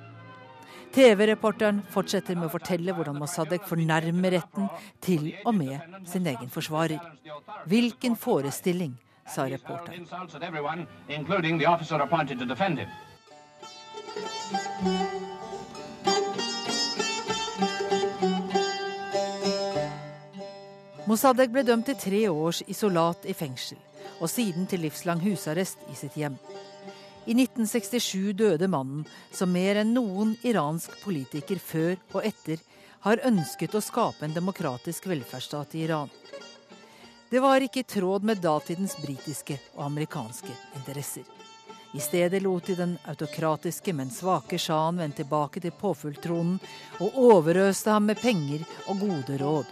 [0.94, 4.68] TV-reporteren fortsetter med å fortelle hvordan Mossadegh fornærmer retten,
[5.02, 7.00] til og med sin egen forsvarer.
[7.70, 8.94] Hvilken forestilling,
[9.26, 10.06] sa reporteren.
[21.04, 23.76] Mossadegh ble dømt til tre års isolat i fengsel,
[24.24, 26.38] og siden til livslang husarrest i sitt hjem.
[27.24, 32.60] I 1967 døde mannen som mer enn noen iransk politiker før og etter
[33.04, 36.12] har ønsket å skape en demokratisk velferdsstat i Iran.
[37.30, 41.24] Det var ikke i tråd med datidens britiske og amerikanske interesser.
[41.94, 46.58] I stedet lot de den autokratiske, men svake sjahen vende tilbake til påfulltronen
[46.98, 49.70] og overøste ham med penger og gode råd.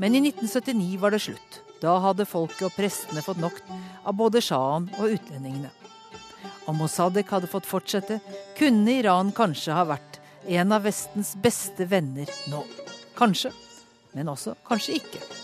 [0.00, 1.60] Men i 1979 var det slutt.
[1.80, 5.70] Da hadde folket og prestene fått nok av både sjahen og utlendingene.
[6.66, 8.20] Om Mossadegh hadde fått fortsette,
[8.56, 12.64] kunne Iran kanskje ha vært en av Vestens beste venner nå.
[13.18, 13.52] Kanskje,
[14.16, 15.35] men også kanskje ikke.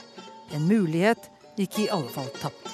[0.53, 2.69] En mulighet gikk i alle fall tapt.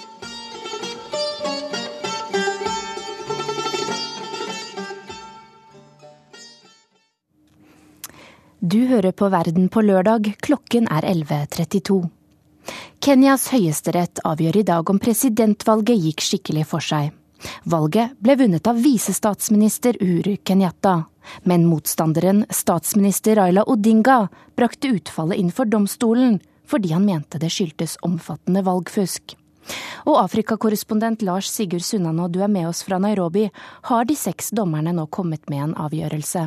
[8.59, 12.01] Du hører på Verden på lørdag, klokken er 11.32.
[12.99, 17.12] Kenyas høyesterett avgjør i dag om presidentvalget gikk skikkelig for seg.
[17.71, 21.05] Valget ble vunnet av visestatsminister Uhuru Kenyatta,
[21.47, 24.25] men motstanderen, statsminister Raila Odinga,
[24.59, 29.37] brakte utfallet inn for domstolen fordi han mente det skyldtes omfattende valgfusk.
[30.09, 33.48] Og Afrikakorrespondent Lars Sigurd Sunnanå, du er med oss fra Nairobi.
[33.90, 36.46] Har de seks dommerne nå kommet med en avgjørelse?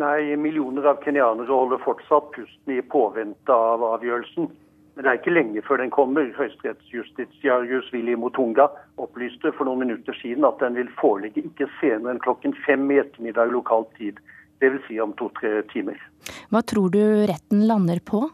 [0.00, 4.50] Nei, millioner av kenyanere holder fortsatt pusten i påvente av avgjørelsen.
[4.94, 6.28] Men det er ikke lenge før den kommer.
[6.36, 8.68] Høyesterettsjustitiarius Willy Motunga
[9.02, 13.00] opplyste for noen minutter siden at den vil foreligge ikke senere enn klokken fem i
[13.02, 14.18] ettermiddag lokal tid.
[14.60, 14.82] Dvs.
[14.86, 15.96] Si om to-tre timer.
[16.52, 18.26] Hva tror du retten lander på?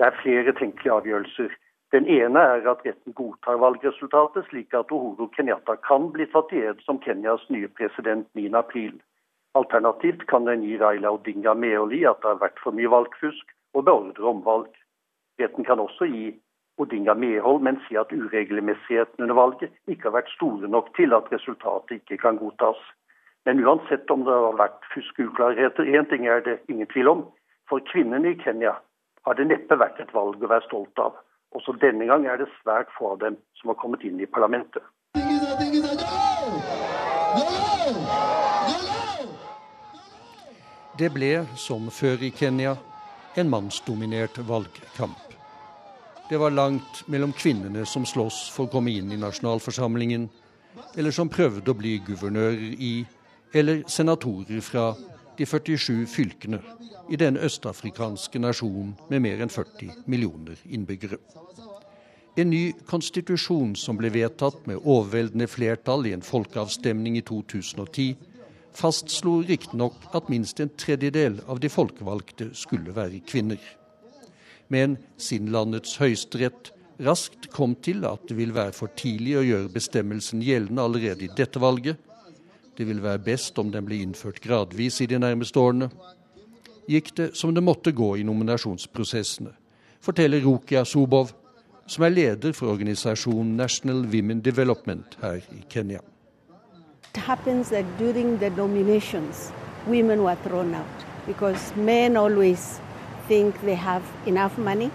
[0.00, 1.50] Det er flere tenkelige avgjørelser.
[1.92, 6.62] Den ene er at retten godtar valgresultatet, slik at Uhuru Kenyatta kan bli tatt i
[6.70, 8.94] ed som Kenyas nye president 9.4.
[9.60, 13.52] Alternativt kan den gi Raila Odinga medhold i at det har vært for mye valgfusk,
[13.76, 14.72] og beordre omvalg.
[15.42, 16.32] Retten kan også gi
[16.80, 21.28] Odinga medhold, men si at uregelmessigheten under valget ikke har vært store nok til at
[21.28, 22.80] resultatet ikke kan godtas.
[23.44, 27.26] Men uansett om det har vært fuskuklarheter, én ting er det ingen tvil om.
[27.68, 28.80] For kvinnene i Kenya
[29.26, 31.18] har det neppe vært et valg å være stolt av.
[31.56, 34.84] Også denne gang er det svært få av dem som har kommet inn i parlamentet.
[41.00, 42.76] Det ble, som før i Kenya,
[43.40, 45.30] en mannsdominert valgkamp.
[46.30, 50.28] Det var langt mellom kvinnene som sloss for å komme inn i nasjonalforsamlingen,
[50.94, 52.92] eller som prøvde å bli guvernører i,
[53.54, 54.92] eller senatorer fra,
[55.40, 56.60] de 47 fylkene
[57.10, 61.18] i denne østafrikanske nasjonen med mer enn 40 millioner innbyggere.
[62.38, 68.14] En ny konstitusjon som ble vedtatt med overveldende flertall i en folkeavstemning i 2010,
[68.76, 73.58] fastslo riktignok at minst en tredjedel av de folkevalgte skulle være kvinner
[74.70, 76.70] men siden landets høyesterett
[77.02, 81.32] raskt kom til at det vil være for tidlig å gjøre bestemmelsen gjeldende allerede i
[81.36, 81.98] dette valget,
[82.78, 85.90] det vil være best om den blir innført gradvis i de nærmeste årene,
[86.90, 89.52] gikk det som det måtte gå i nominasjonsprosessene,
[90.00, 91.32] forteller Rukia Sobov,
[91.86, 96.00] som er leder for organisasjonen National Women Development her i Kenya.
[97.10, 99.52] It happens that during the nominations,
[99.86, 102.80] women were thrown out because men always
[103.26, 104.90] think they have enough money.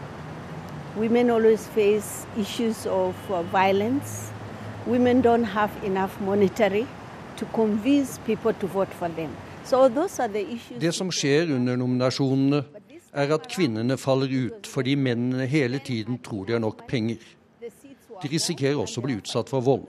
[0.96, 4.32] Women always face issues of uh, violence.
[4.88, 6.88] Women don't have enough monetary
[10.80, 12.64] Det som skjer under nominasjonene,
[13.16, 17.22] er at kvinnene faller ut fordi mennene hele tiden tror de har nok penger.
[18.22, 19.88] De risikerer også å bli utsatt for vold.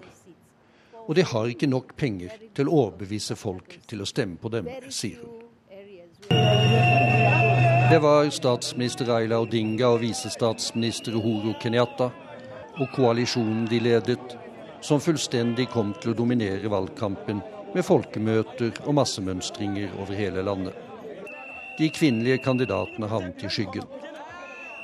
[1.06, 4.70] Og de har ikke nok penger til å overbevise folk til å stemme på dem,
[4.90, 5.42] sier hun.
[7.86, 12.10] Det var statsminister Raila Odinga og visestatsminister Uhuru Kenyatta
[12.80, 14.34] og koalisjonen de ledet,
[14.80, 17.42] som fullstendig kom til å dominere valgkampen
[17.74, 20.74] med folkemøter og massemønstringer over hele landet.
[21.78, 23.84] De kvinnelige kandidatene havnet i skyggen.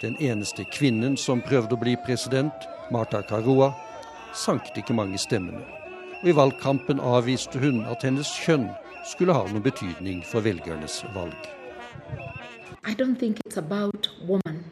[0.02, 3.70] Den eneste kvinnen som prøvde å bli president, Marta Karua,
[4.34, 5.62] sanket ikke mange stemmene.
[6.22, 8.68] Og i valgkampen avviste hun at hennes kjønn
[9.08, 11.48] skulle ha noen betydning for velgernes valg.
[12.84, 14.64] I don't think it's about woman.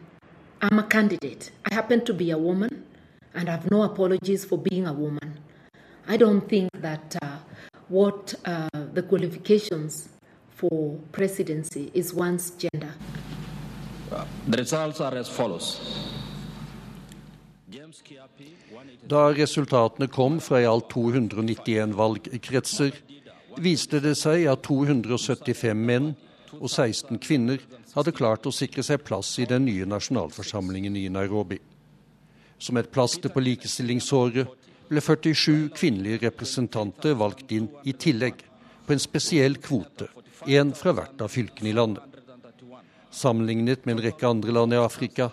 [0.60, 1.52] I'm a candidate.
[1.70, 2.79] I happen to be a woman,
[3.34, 5.38] and I have no apologies for being a woman.
[6.08, 7.38] I don't think that uh,
[7.88, 10.08] what uh, the qualifications
[10.48, 12.94] for presidency is one's gender.
[14.48, 15.80] The results are as follows.
[19.06, 22.92] Da resultatene kom fra i alt 291 valgkretser,
[23.58, 26.12] viste det seg at 275 menn
[26.58, 27.62] og 16 kvinner
[27.94, 31.58] hadde klart å sikre seg plass i den nye nasjonalforsamlingen i Nairobi.
[32.60, 34.50] Som et plaster på likestillingssåret
[34.90, 38.42] ble 47 kvinnelige representanter valgt inn i tillegg,
[38.86, 40.08] på en spesiell kvote,
[40.46, 42.04] én fra hvert av fylkene i landet.
[43.10, 45.30] Sammenlignet med en rekke andre land i Afrika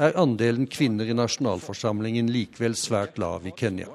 [0.00, 3.90] er andelen kvinner i nasjonalforsamlingen likevel svært lav i Kenya.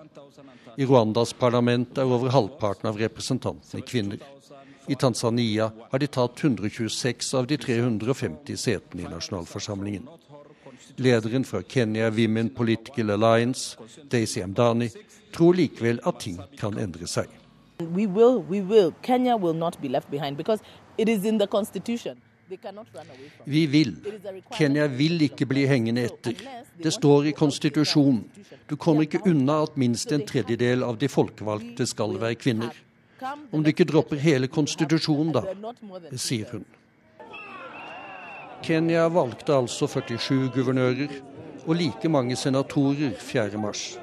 [0.78, 4.19] I Rwandas parlament er over halvparten av representantene kvinner.
[4.88, 10.06] I Tanzania har de tatt 126 av de 350 setene i nasjonalforsamlingen.
[10.97, 13.77] Lederen fra Kenya Women Political Alliance,
[14.12, 14.89] Daisy Amdani,
[15.34, 17.27] tror likevel at ting kan endre seg.
[17.79, 18.93] We will, we will.
[19.03, 20.63] Kenya will not be left behind because
[20.97, 22.15] it is in the constitution.
[23.45, 23.95] Vi vil.
[24.53, 26.34] Kenya vil ikke bli hengende etter.
[26.84, 28.23] Det står i konstitusjonen.
[28.69, 32.69] Du kommer ikke unna at minst en tredjedel av de folkevalgte skal være kvinner.
[33.51, 35.41] Om du ikke dropper hele konstitusjonen, da,
[36.13, 36.65] sier hun.
[38.65, 41.12] Kenya valgte altså 47 guvernører
[41.67, 43.99] og like mange senatorer 4.3.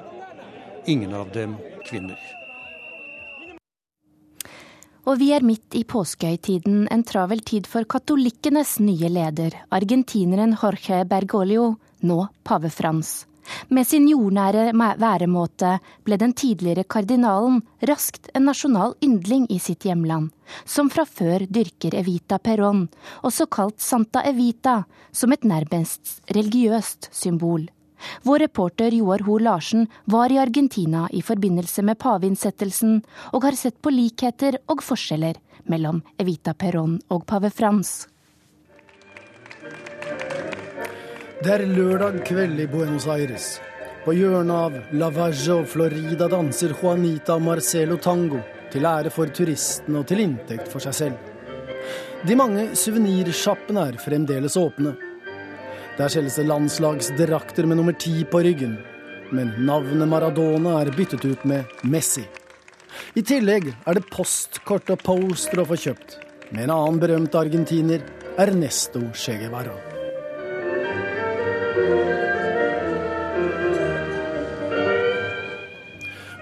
[0.87, 2.19] Ingen av dem kvinner.
[5.03, 11.03] Og vi er midt i påskehøytiden, en travel tid for katolikkenes nye leder, argentineren Jorge
[11.11, 11.73] Bergoglio,
[12.07, 13.25] nå pave Frans.
[13.69, 20.31] Med sin jordnære væremåte ble den tidligere kardinalen raskt en nasjonal yndling i sitt hjemland,
[20.65, 22.87] som fra før dyrker Evita Perón,
[23.23, 27.67] også kalt Santa Evita, som et nærmest religiøst symbol.
[28.23, 33.79] Vår reporter Joar Ho Larsen var i Argentina i forbindelse med paveinnsettelsen, og har sett
[33.81, 35.39] på likheter og forskjeller
[35.71, 38.12] mellom Evita Perón og pave Frans.
[41.43, 43.57] Det er lørdag kveld i Buenos Aires.
[44.05, 48.39] På hjørnet av La Valle og Florida danser Juanita og Marcelo tango,
[48.71, 51.17] til ære for turistene og til inntekt for seg selv.
[52.23, 54.93] De mange suvenirsjappene er fremdeles åpne.
[55.97, 58.77] Der selges det landslagsdrakter med nummer ti på ryggen.
[59.35, 62.23] Men navnet Maradona er byttet ut med Messi.
[63.19, 66.21] I tillegg er det postkort og poster å få kjøpt.
[66.53, 67.99] Med en annen berømt argentiner,
[68.37, 69.92] Ernesto Che Guevara.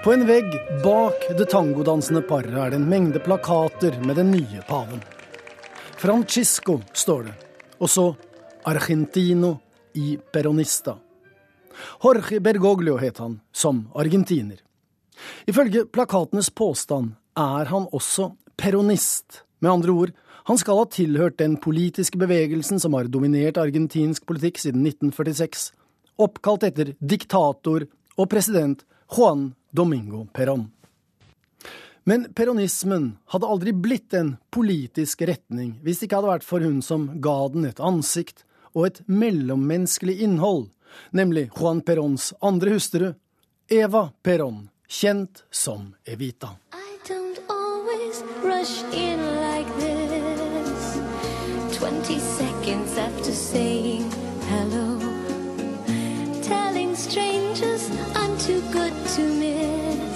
[0.04, 0.50] På en vegg
[0.84, 5.04] bak det tangodansende paret er det en mengde plakater med den nye paven.
[6.02, 7.34] Francisco står det,
[7.78, 8.06] og så
[8.66, 9.54] Argentino
[9.94, 10.96] i Peronista.
[12.04, 14.58] Jorge Bergoglio het han, som argentiner.
[15.46, 19.44] Ifølge plakatenes påstand er han også peronist.
[19.60, 20.12] Med andre ord,
[20.44, 25.72] han skal ha tilhørt den politiske bevegelsen som har dominert argentinsk politikk siden 1946,
[26.22, 27.86] oppkalt etter diktator
[28.18, 30.70] og president Juan Domingo Perón.
[32.04, 36.80] Men peronismen hadde aldri blitt en politisk retning hvis det ikke hadde vært for hun
[36.86, 38.42] som ga den et ansikt
[38.74, 40.70] og et mellommenneskelig innhold,
[41.12, 43.12] nemlig Juan Perons andre hustru,
[43.70, 46.56] Eva Perón, kjent som Evita.
[46.74, 49.31] I don't always rush in
[53.32, 54.12] after saying
[54.50, 55.00] hello.
[56.42, 60.16] Telling strangers I'm too good to miss.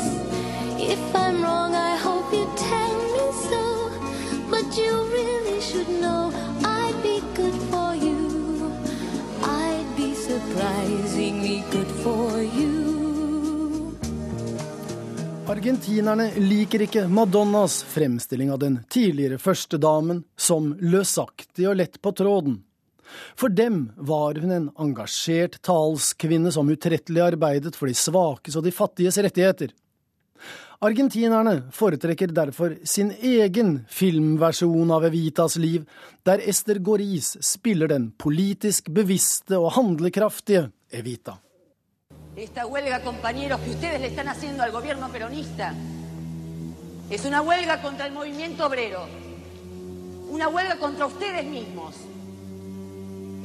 [0.80, 3.64] If I'm wrong, I hope you tell me so.
[4.52, 6.32] But you really should know
[6.64, 8.20] I'd be good for you.
[9.44, 12.96] I'd be surprisingly good for you.
[15.48, 22.64] Argentinerne liker ikke Madonnas fremstilling av den tidligere førstedamen som løsaktig og lett på tråden.
[23.36, 28.74] For dem var hun en engasjert talskvinne som utrettelig arbeidet for de svakes og de
[28.76, 29.74] fattiges rettigheter.
[30.84, 35.86] Argentinerne foretrekker derfor sin egen filmversjon av Evitas liv,
[36.28, 41.40] der Ester Goris spiller den politisk bevisste og handlekraftige Evita.
[42.36, 45.74] Esta huelga, compañeros, que ustedes le están haciendo al gobierno peronista
[47.10, 49.08] es una huelga contra el movimiento obrero,
[50.30, 50.76] una huelga.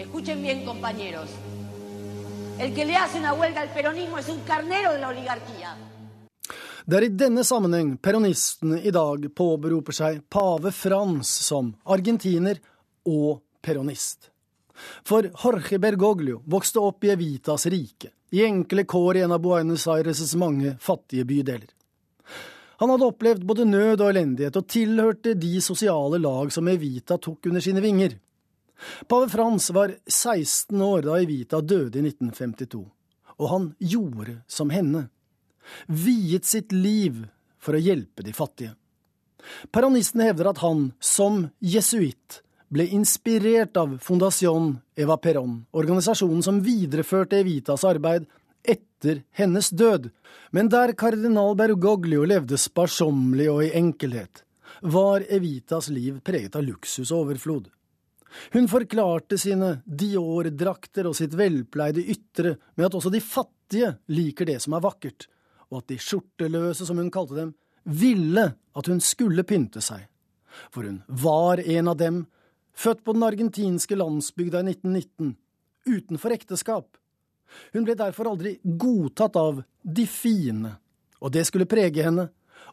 [0.00, 1.28] Escuchen bien, compañeros.
[2.58, 5.76] El que le hace una huelga al peronismo es un carnero de la oligarquía.
[6.86, 12.56] Det er i denne sammenheng peronistene i dag påberoper seg pave Frans som argentiner
[13.04, 14.30] og peronist.
[15.04, 19.84] For Jorge Bergoglio vokste opp i Evitas rike, i enkle kår i en av Buenos
[19.86, 21.68] Aires' mange fattige bydeler.
[22.80, 27.52] Han hadde opplevd både nød og elendighet, og tilhørte de sosiale lag som Evita tok
[27.52, 28.16] under sine vinger.
[29.08, 32.84] Pave Frans var 16 år da Evita døde i 1952,
[33.40, 35.08] og han gjorde som henne.
[35.86, 37.24] Viet sitt liv
[37.60, 38.74] for å hjelpe de fattige.
[39.72, 47.40] Peronisten hevder at han, som jesuitt, ble inspirert av Fondation Eva Perón, organisasjonen som videreførte
[47.40, 48.28] Evitas arbeid
[48.62, 50.10] etter hennes død.
[50.54, 54.44] Men der kardinal Bergoglio levde sparsommelig og i enkelhet,
[54.82, 57.68] var Evitas liv preget av luksus og overflod.
[58.54, 64.60] Hun forklarte sine Dior-drakter og sitt velpleide ytre med at også de fattige liker det
[64.62, 65.26] som er vakkert,
[65.70, 67.52] og at de skjorteløse, som hun kalte dem,
[67.84, 70.06] ville at hun skulle pynte seg.
[70.70, 72.24] For hun var en av dem,
[72.74, 75.36] født på den argentinske landsbygda i 1919,
[75.90, 76.96] utenfor ekteskap.
[77.74, 80.76] Hun ble derfor aldri godtatt av de fine,
[81.20, 82.28] og det skulle prege henne,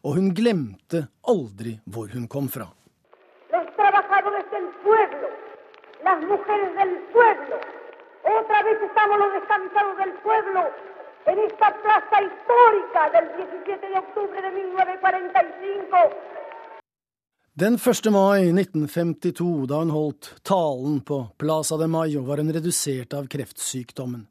[0.06, 2.68] og hun glemte aldri hvor hun kom fra.
[6.18, 7.56] Las mujeres del pueblo.
[8.40, 10.60] Otra vez estamos los descansados del pueblo
[11.26, 15.96] en esta plaza histórica del 17 de octubre de 1945.
[17.54, 18.10] Den 1.
[18.10, 24.26] mai 1952, da hun holdt talen på Plaza de Mayo, var hun redusert av kreftsykdommen.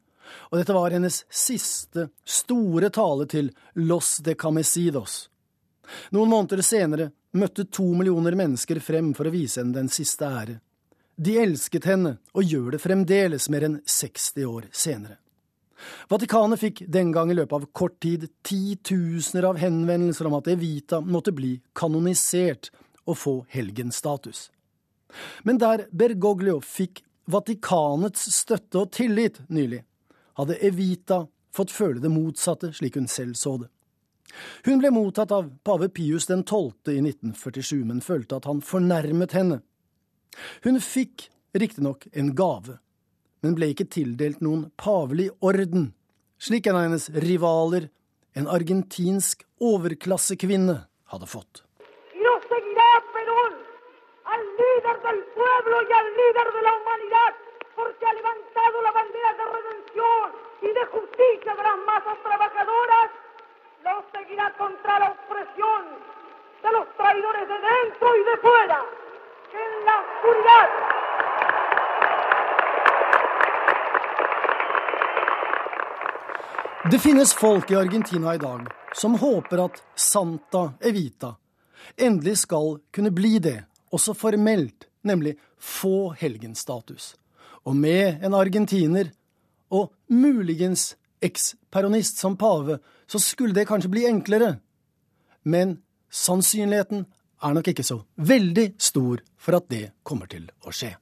[0.50, 5.28] Og dette var hennes siste store tale til Los de Camesidos.
[6.12, 10.58] Noen måneder senere møtte to millioner mennesker frem for å vise henne den siste ære.
[11.18, 15.18] De elsket henne, og gjør det fremdeles mer enn 60 år senere.
[16.10, 21.00] Vatikanet fikk den gang i løpet av kort tid titusener av henvendelser om at Evita
[21.02, 22.70] måtte bli kanonisert
[23.08, 24.48] og få helgenstatus.
[25.42, 29.82] Men der Bergoglio fikk Vatikanets støtte og tillit nylig,
[30.38, 33.68] hadde Evita fått føle det motsatte, slik hun selv så det.
[34.64, 36.92] Hun ble mottatt av pave Pius 12.
[36.92, 39.60] i 1947, men følte at han fornærmet henne
[40.64, 42.78] hun fikk riktignok en gave,
[43.42, 45.92] men ble ikke tildelt noen pavelig orden,
[46.38, 47.88] slik en av hennes rivaler,
[48.38, 51.64] en argentinsk overklassekvinne, hadde fått.
[64.12, 65.82] seguirá contra la opresión
[66.62, 68.84] de los traidores de dentro y de fuera,
[76.90, 81.34] Det finnes folk i Argentina i dag som håper at Santa Evita
[81.96, 87.14] endelig skal kunne bli det, også formelt, nemlig få helgenstatus.
[87.64, 89.10] Og med en argentiner,
[89.70, 94.56] og muligens eksperonist som pave, så skulle det kanskje bli enklere.
[95.44, 95.78] Men
[96.10, 97.04] sannsynligheten
[97.42, 100.94] er nok ikke så veldig stor for at det kommer til å skje.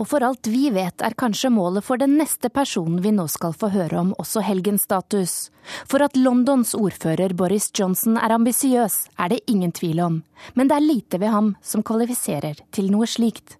[0.00, 3.52] Og for alt vi vet er kanskje målet for den neste personen vi nå skal
[3.52, 5.50] få høre om, også helgenstatus.
[5.84, 10.20] For at Londons ordfører Boris Johnson er ambisiøs, er det ingen tvil om.
[10.56, 13.58] Men det er lite ved ham som kvalifiserer til noe slikt.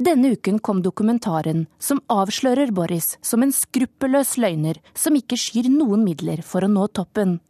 [0.00, 6.04] Denne uken kom dokumentaren som avslører Boris som en skruppelløs løgner som ikke skyr noen
[6.08, 7.40] midler for å nå toppen.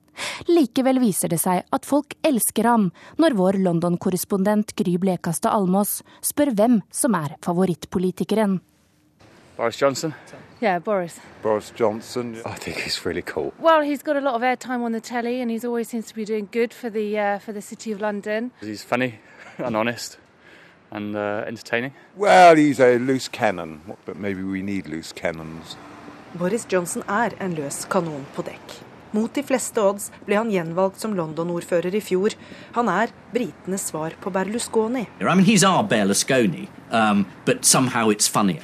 [0.49, 2.91] Likevel viser det seg at folk elsker ham
[3.23, 8.61] når vår London-korrespondent Gry Blekastad Almås spør hvem som er favorittpolitikeren.
[9.57, 10.15] Boris Johnson.
[10.63, 11.21] Yeah, Boris.
[11.43, 12.37] Boris Johnson.
[12.47, 13.53] I think he's really cool.
[13.59, 16.15] Well, he's got a lot of airtime on the telly, and he's always seems to
[16.15, 18.53] be doing good for the uh, for the city of London.
[18.61, 19.19] He's funny
[19.59, 20.19] and honest
[20.91, 21.93] and uh, entertaining.
[22.17, 25.77] Well, he's a loose cannon, but maybe we need loose cannons.
[26.35, 28.79] Boris Johnson er en løs kanon på dekk.
[29.13, 32.33] Mot de fleste odds ble han gjenvalgt som London-ordfører i fjor.
[32.79, 35.07] Han er britenes svar på Berlusconi.
[35.21, 38.63] I mean, he's our Berlusconi, um, but somehow it's funnier.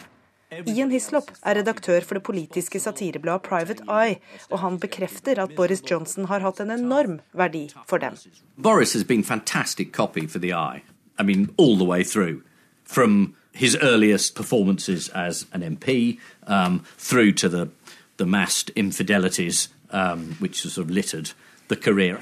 [0.66, 4.16] Ian Hislop er redaktør for det politiske satirebladet Private Eye,
[4.50, 8.16] og han bekrefter at Boris Johnson har hatt en enorm verdi for dem.
[8.56, 10.82] Boris has been fantastic copy for the Eye.
[11.18, 12.42] I mean, all the way through.
[12.84, 17.68] From his earliest performances as an MP um, through to the,
[18.16, 21.30] the massed infidelities um, which sort of littered
[21.68, 22.18] the career.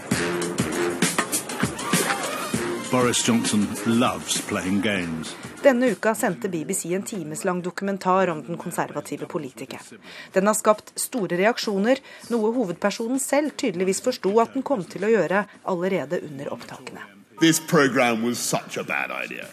[2.90, 5.34] Boris Johnson loves playing games.
[5.62, 9.98] Denne uka sendte BBC en timeslang dokumentar om den konservative politikeren.
[10.32, 11.98] Den har skapt store reaksjoner,
[12.30, 17.02] noe hovedpersonen selv tydeligvis forsto at den kom til å gjøre allerede under opptakene.
[17.40, 19.48] This program was such a bad idea.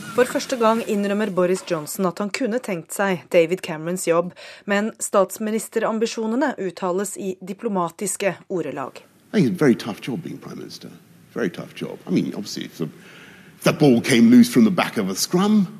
[0.16, 4.30] For første gang innrømmer Boris Johnson at han kunne tenkt seg David Camerons jobb,
[4.64, 9.02] men statsministerambisjonene uttales i diplomatiske ordelag.
[9.34, 10.88] I think it's a very tough job being prime minister.
[11.34, 11.98] Very tough job.
[12.06, 15.78] I mean, the, ball came loose from the back of a scrum,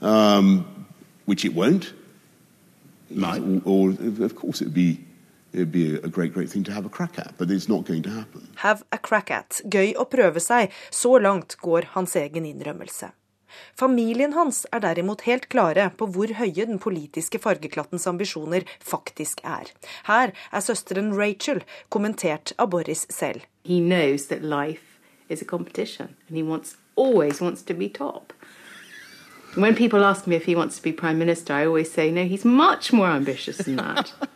[0.00, 0.86] um,
[1.24, 1.92] which it won't,
[3.10, 5.00] might, or, or of course it'd be
[5.52, 8.04] it'd be a great, great thing to have a crack at, but it's not going
[8.04, 8.46] to happen.
[8.62, 9.60] Have a crack at.
[9.66, 10.70] Gøy å prøve seg.
[10.90, 13.10] Så langt går hans egen innrømmelse.
[13.78, 19.70] Familien hans er derimot helt klare på hvor høye den politiske fargeklattens ambisjoner faktisk er.
[20.08, 23.46] Her er søsteren Rachel kommentert av Boris selv.
[23.64, 24.98] He knows that life
[25.28, 28.32] is a competition and he wants, always wants to be top.
[29.54, 32.24] When people ask me if he wants to be prime minister, I always say no,
[32.24, 34.12] he's much more ambitious than that.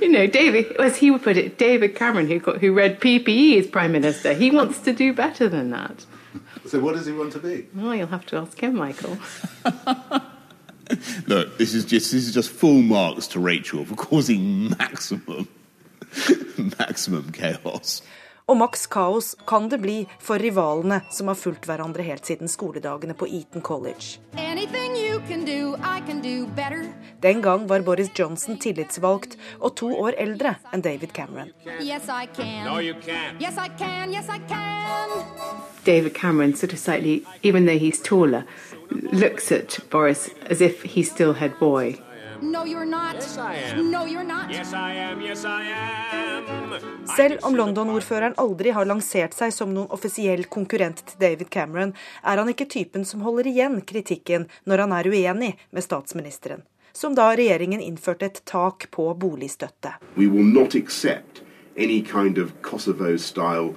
[0.00, 3.58] you know, David, as he would put it, David Cameron, who got, who read PPE
[3.58, 6.06] as prime minister, he wants to do better than that.
[6.72, 7.66] So what does he want to be?
[7.74, 9.18] Well, you'll have to ask him, Michael.
[11.26, 15.48] Look, this is just this is just full marks to Rachel for causing maximum
[16.78, 18.00] maximum chaos.
[18.50, 23.14] Og maks kaos kan det bli for rivalene som har fulgt hverandre helt siden skoledagene
[23.14, 24.18] på Eton College.
[25.42, 25.76] Do,
[27.22, 31.52] Den gang var Boris Johnson tillitsvalgt og to år eldre enn David Cameron.
[31.80, 32.64] Yes, I can.
[32.66, 32.80] No.
[32.80, 34.12] Yes, I can.
[34.12, 35.10] Yes, I can.
[35.84, 38.44] David Cameron sort of slightly, even though he's taller,
[39.12, 41.98] looks at Boris as if he still had boy.
[42.42, 43.14] No, you're not.
[43.14, 43.90] Yes, I am.
[43.90, 44.50] No, you're not.
[44.50, 45.20] Yes, I am.
[45.22, 46.74] Yes, I am.
[47.16, 52.42] Selv om London-ordføreren aldri har lansert seg som noen offisiell konkurrent til David Cameron, er
[52.42, 56.66] han ikke typen som holder igjen kritikken når han er uenig med statsministeren.
[56.92, 59.94] Som da regjeringen innførte et tak på boligstøtte.
[60.16, 61.44] We will not accept
[61.78, 63.74] any kind of Kosovo-style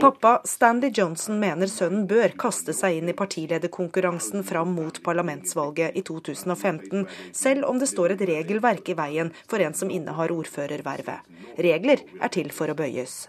[0.00, 6.02] Pappa Stanley Johnson mener sønnen bør kaste seg inn i partilederkonkurransen fram mot parlamentsvalget i
[6.06, 11.34] 2015, selv om det står et regelverk i veien for en som innehar ordførervervet.
[11.58, 13.28] Regler er til for å bøyes.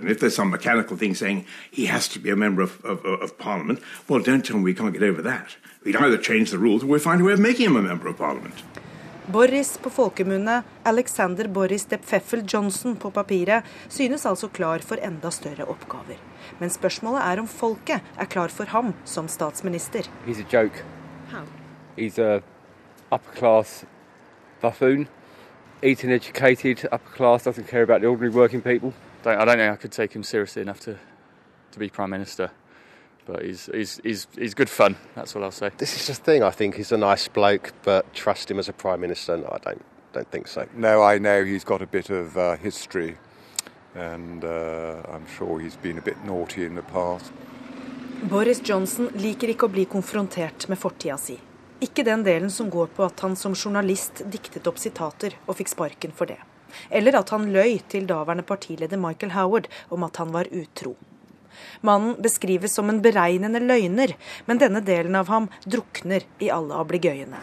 [0.00, 3.04] And if there's some mechanical thing saying he has to be a member of, of,
[3.04, 5.56] of Parliament, well, don't tell me we can't get over that.
[5.84, 8.08] We'd either change the rules or we'll find a way of making him a member
[8.08, 8.54] of Parliament.
[9.30, 15.30] Boris på folkemunne, Alexander Boris de Pfeffel Johnson på papiret, synes altså klar for enda
[15.30, 16.18] større oppgaver.
[16.58, 20.08] Men spørsmålet er om folket er klar for ham som statsminister.
[20.26, 20.82] He's a joke.
[21.30, 21.44] How?
[21.96, 22.42] He's a
[23.12, 23.84] upper class
[24.60, 25.06] buffoon.
[25.82, 28.92] He's an educated upper class, doesn't care about the ordinary working people.
[29.24, 30.98] I don't think I could take him seriously enough to,
[31.72, 32.50] to be prime minister.
[33.26, 35.70] But he's, he's, he's, he's good fun, that's all I'll say.
[35.76, 38.72] This is the thing, I think he's a nice bloke, but trust him as a
[38.72, 40.66] prime minister, no, I don't, don't think so.
[40.74, 43.16] No, I know he's got a bit of uh, history,
[43.94, 47.32] and uh, I'm sure he's been a bit naughty in the past.
[48.22, 51.38] Boris Johnson liker ikke å bli konfrontert med fortida si.
[51.80, 55.70] Ikke den delen som går på at han som journalist diktet opp sitater og fikk
[55.72, 56.36] sparken for det.
[56.90, 60.92] Eller at han løy til daværende partileder Michael Howard om at han var utro.
[61.80, 64.14] Mannen beskrives som en beregnende løgner,
[64.46, 67.40] men denne delen av ham drukner i alle ablegøyene.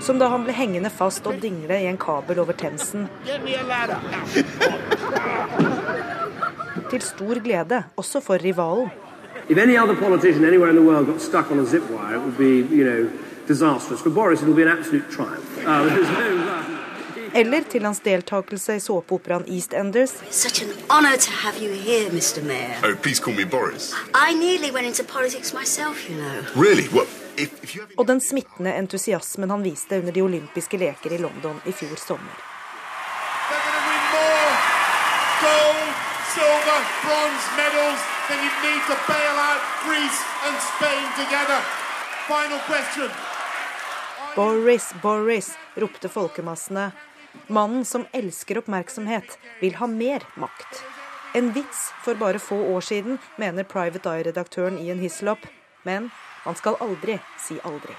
[0.00, 3.08] Som da han ble hengende fast og dingle i en kabel over Themsen.
[6.90, 8.90] Til stor glede, også for rivalen.
[9.50, 12.20] If any other politician anywhere in the world got stuck on a zip wire, it
[12.22, 13.10] would be, you know,
[13.48, 14.00] disastrous.
[14.00, 15.66] For Boris, it will be an absolute triumph.
[15.66, 16.89] Uh,
[17.34, 20.12] Eller til hans deltakelse i såpeoperaen EastEnders.
[20.30, 22.42] Such an honor to have you here, Mr.
[22.42, 22.76] Mayor.
[22.84, 23.94] Oh, please call me Boris.
[24.14, 26.64] I nearly went into politics myself, you know.
[26.64, 26.88] Really?
[26.88, 27.08] What?
[27.96, 32.50] Og den smittende entusiasmen han viste under de olympiske leker i London i fjor sommer.
[36.34, 41.58] silver, bronze medals, then you need to bail out Greece and Spain together.
[42.30, 43.10] Final question.
[44.36, 46.92] Boris, Boris, ropte folkemassene.
[47.48, 50.82] Mannen som elsker oppmerksomhet, vil ha mer makt.
[51.34, 55.46] En vits for bare få år siden, mener Private Eye-redaktøren Ian Hislop.
[55.82, 56.10] Men
[56.44, 57.94] han skal aldri si aldri.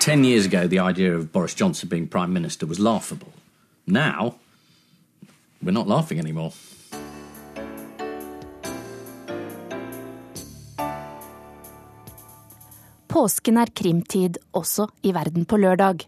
[0.00, 3.32] Ten years ago, the idea of Boris Johnson being prime minister was laughable.
[3.86, 4.34] Now,
[5.62, 6.52] we're not laughing anymore.
[13.16, 16.02] Påsken er krimtid også i verden på lørdag.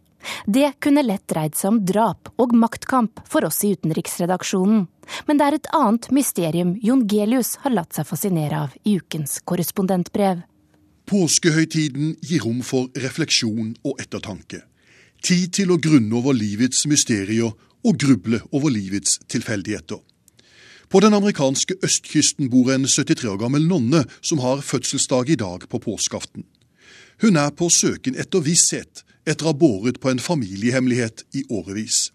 [0.44, 4.82] Det kunne lett dreid seg om drap og maktkamp for oss i utenriksredaksjonen.
[5.24, 9.38] Men det er et annet mysterium Jon Gelius har latt seg fascinere av i ukens
[9.48, 10.42] korrespondentbrev.
[11.08, 14.60] Påskehøytiden gir rom for refleksjon og ettertanke.
[15.24, 20.02] Tid til å grunne over livets mysterier og gruble over livets tilfeldigheter.
[20.92, 25.64] På den amerikanske østkysten bor en 73 år gammel nonne som har fødselsdag i dag
[25.72, 26.44] på påskeaften.
[27.22, 32.08] Hun er på søken etter visshet etter å ha båret på en familiehemmelighet i årevis.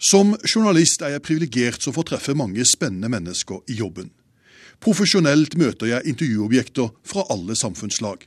[0.00, 4.08] Som journalist er jeg privilegert som får treffe mange spennende mennesker i jobben.
[4.80, 8.22] Profesjonelt møter jeg intervjuobjekter fra alle samfunnslag.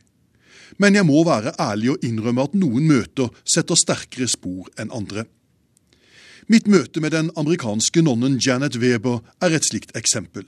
[0.78, 5.26] Men jeg må være ærlig og innrømme at noen møter setter sterkere spor enn andre.
[6.52, 10.46] Mitt møte med den amerikanske nonnen Janet Weber er et slikt eksempel.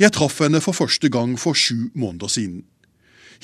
[0.00, 2.64] Jeg traff henne for første gang for sju måneder siden.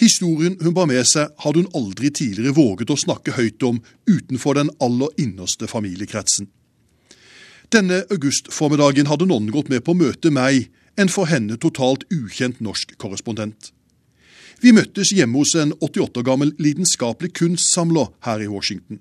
[0.01, 4.59] Historien hun bar med seg, hadde hun aldri tidligere våget å snakke høyt om utenfor
[4.59, 6.49] den aller innerste familiekretsen.
[7.73, 10.69] Denne augustformiddagen hadde nonnen gått med på å møte meg,
[11.01, 13.71] en for henne totalt ukjent norsk korrespondent.
[14.61, 19.01] Vi møttes hjemme hos en 88 år gammel lidenskapelig kunstsamler her i Washington.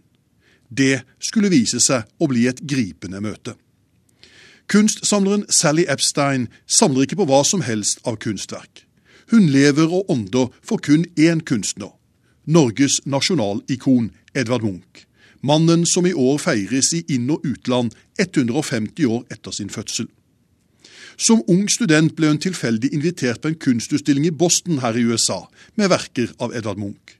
[0.71, 3.57] Det skulle vise seg å bli et gripende møte.
[4.71, 8.85] Kunstsamleren Sally Epstein samler ikke på hva som helst av kunstverk.
[9.32, 11.93] Hun lever og ånder for kun én kunstner.
[12.45, 15.05] Norges nasjonalikon Edvard Munch.
[15.41, 20.09] Mannen som i år feires i inn- og utland 150 år etter sin fødsel.
[21.17, 25.45] Som ung student ble hun tilfeldig invitert på en kunstutstilling i Boston her i USA,
[25.75, 27.17] med verker av Edvard Munch.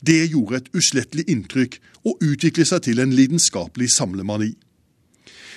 [0.00, 4.54] Det gjorde et uslettelig inntrykk og utviklet seg til en lidenskapelig samlemani.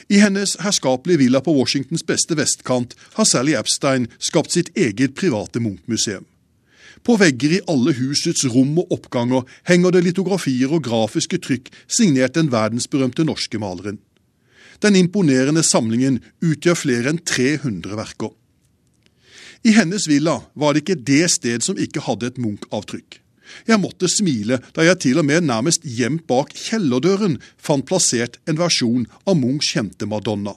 [0.07, 5.59] I hennes herskapelige villa på Washingtons beste vestkant har Sally Epstein skapt sitt eget private
[5.59, 6.23] Munch-museum.
[7.03, 12.35] På vegger i alle husets rom og oppganger henger det litografier og grafiske trykk signert
[12.39, 13.99] den verdensberømte norske maleren.
[14.79, 18.31] Den imponerende samlingen utgjør flere enn 300 verker.
[19.67, 23.19] I hennes villa var det ikke det sted som ikke hadde et Munch-avtrykk.
[23.67, 28.59] Jeg måtte smile da jeg til og med nærmest gjemt bak kjellerdøren fant plassert en
[28.59, 30.55] versjon av Munchs kjente Madonna.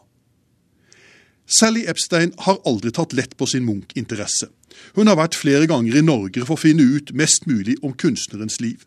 [1.50, 4.46] Sally Epstein har aldri tatt lett på sin Munch-interesse.
[4.94, 8.60] Hun har vært flere ganger i Norge for å finne ut mest mulig om kunstnerens
[8.62, 8.84] liv.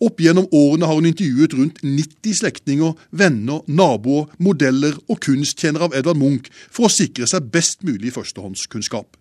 [0.00, 5.96] Opp gjennom årene har hun intervjuet rundt 90 slektninger, venner, naboer, modeller og kunsttjenere av
[5.98, 9.18] Edvard Munch for å sikre seg best mulig førstehåndskunnskap.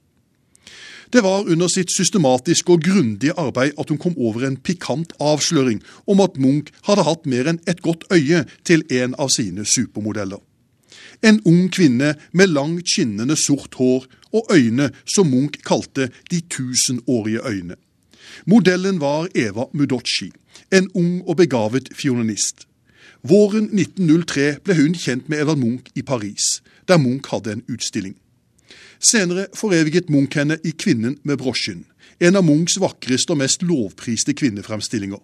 [1.14, 5.82] Det var under sitt systematiske og grundige arbeid at hun kom over en pikant avsløring
[6.08, 10.38] om at Munch hadde hatt mer enn et godt øye til en av sine supermodeller.
[11.26, 14.06] En ung kvinne med langt skinnende sort hår
[14.38, 17.76] og øyne som Munch kalte de tusenårige øyne.
[18.46, 20.32] Modellen var Eva Mudocci,
[20.72, 22.68] en ung og begavet fiolinist.
[23.24, 28.16] Våren 1903 ble hun kjent med Edvard Munch i Paris, der Munch hadde en utstilling.
[29.00, 31.86] Senere foreviget Munch henne i 'Kvinnen med brosjen',
[32.20, 35.20] en av Munchs vakreste og mest lovpriste kvinnefremstillinger.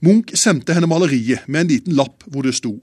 [0.00, 2.82] Munch sendte henne maleriet med en liten lapp hvor det sto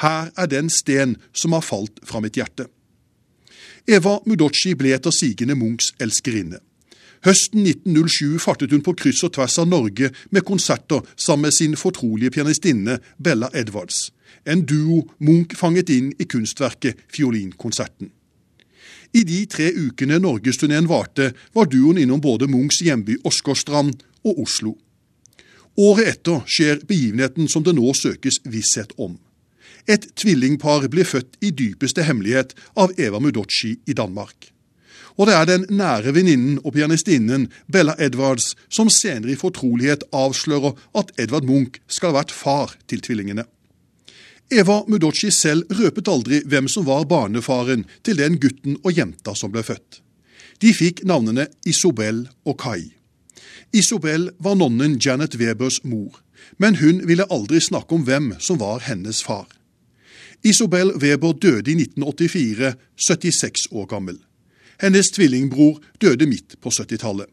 [0.00, 2.66] 'Her er den sten som har falt fra mitt hjerte'.
[3.86, 6.58] Eva Mudocci ble etter sigende Munchs elskerinne.
[7.24, 11.76] Høsten 1907 fartet hun på kryss og tvers av Norge med konserter sammen med sin
[11.76, 14.10] fortrolige pianistinne Bella Edwards,
[14.46, 18.10] en duo Munch fanget inn i kunstverket Fiolinkonserten.
[19.12, 24.76] I de tre ukene norgesturneen varte, var duoen innom både Munchs hjemby Åsgårdstrand og Oslo.
[25.80, 29.18] Året etter skjer begivenheten som det nå søkes visshet om.
[29.88, 34.50] Et tvillingpar blir født i dypeste hemmelighet av Eva Mudocci i Danmark.
[35.18, 40.76] Og det er den nære venninnen og pianistinnen Bella Edwards som senere i fortrolighet avslører
[40.96, 43.44] at Edvard Munch skal ha vært far til tvillingene.
[44.50, 49.52] Eva Mudocci selv røpet aldri hvem som var barnefaren til den gutten og jenta som
[49.54, 50.00] ble født.
[50.60, 52.90] De fikk navnene Isobel og Kai.
[53.72, 56.18] Isobel var nonnen Janet Webers mor,
[56.58, 59.46] men hun ville aldri snakke om hvem som var hennes far.
[60.42, 64.18] Isobel Weber døde i 1984, 76 år gammel.
[64.80, 67.30] Hennes tvillingbror døde midt på 70-tallet.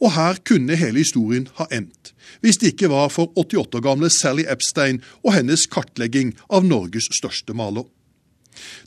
[0.00, 4.10] Og her kunne hele historien ha endt, hvis det ikke var for 88 år gamle
[4.10, 7.84] Sally Epstein og hennes kartlegging av Norges største maler.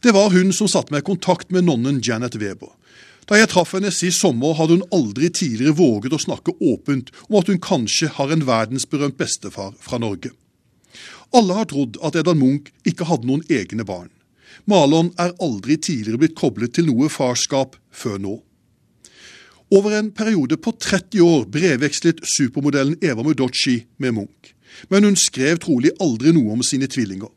[0.01, 2.73] Det var hun som satte meg i kontakt med nonnen Janet Weber.
[3.29, 7.37] Da jeg traff henne sist sommer, hadde hun aldri tidligere våget å snakke åpent om
[7.39, 10.33] at hun kanskje har en verdensberømt bestefar fra Norge.
[11.33, 14.11] Alle har trodd at Edvard Munch ikke hadde noen egne barn.
[14.69, 18.35] Maleren er aldri tidligere blitt koblet til noe farskap før nå.
[19.71, 24.53] Over en periode på 30 år brevvekslet supermodellen Eva Mudochi med Munch.
[24.89, 27.31] Men hun skrev trolig aldri noe om sine tvillinger.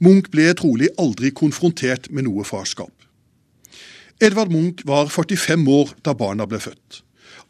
[0.00, 2.92] Munch ble trolig aldri konfrontert med noe farskap.
[4.20, 7.02] Edvard Munch var 45 år da barna ble født.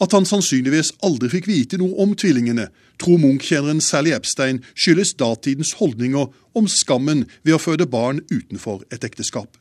[0.03, 2.69] At han sannsynligvis aldri fikk vite noe om tvillingene,
[3.01, 9.05] tror Munch-kjenneren Sally Epstein skyldes datidens holdninger om skammen ved å føde barn utenfor et
[9.07, 9.57] ekteskap.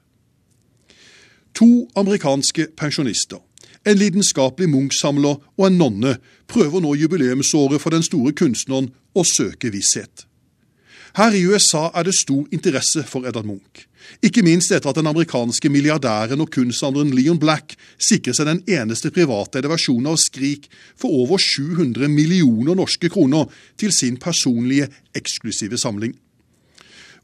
[1.56, 3.45] To amerikanske pensjonister
[3.86, 6.16] en lidenskapelig Munch-samler og en nonne
[6.52, 10.26] prøver nå jubileumsåret for den store kunstneren å søke visshet.
[11.16, 13.86] Her i USA er det stor interesse for Edvard Munch.
[14.26, 19.14] Ikke minst etter at den amerikanske milliardæren og kunstsamleren Leon Black sikrer seg den eneste
[19.16, 20.68] privateide versjonen av Skrik
[21.00, 23.48] for over 700 millioner norske kroner
[23.80, 26.18] til sin personlige, eksklusive samling.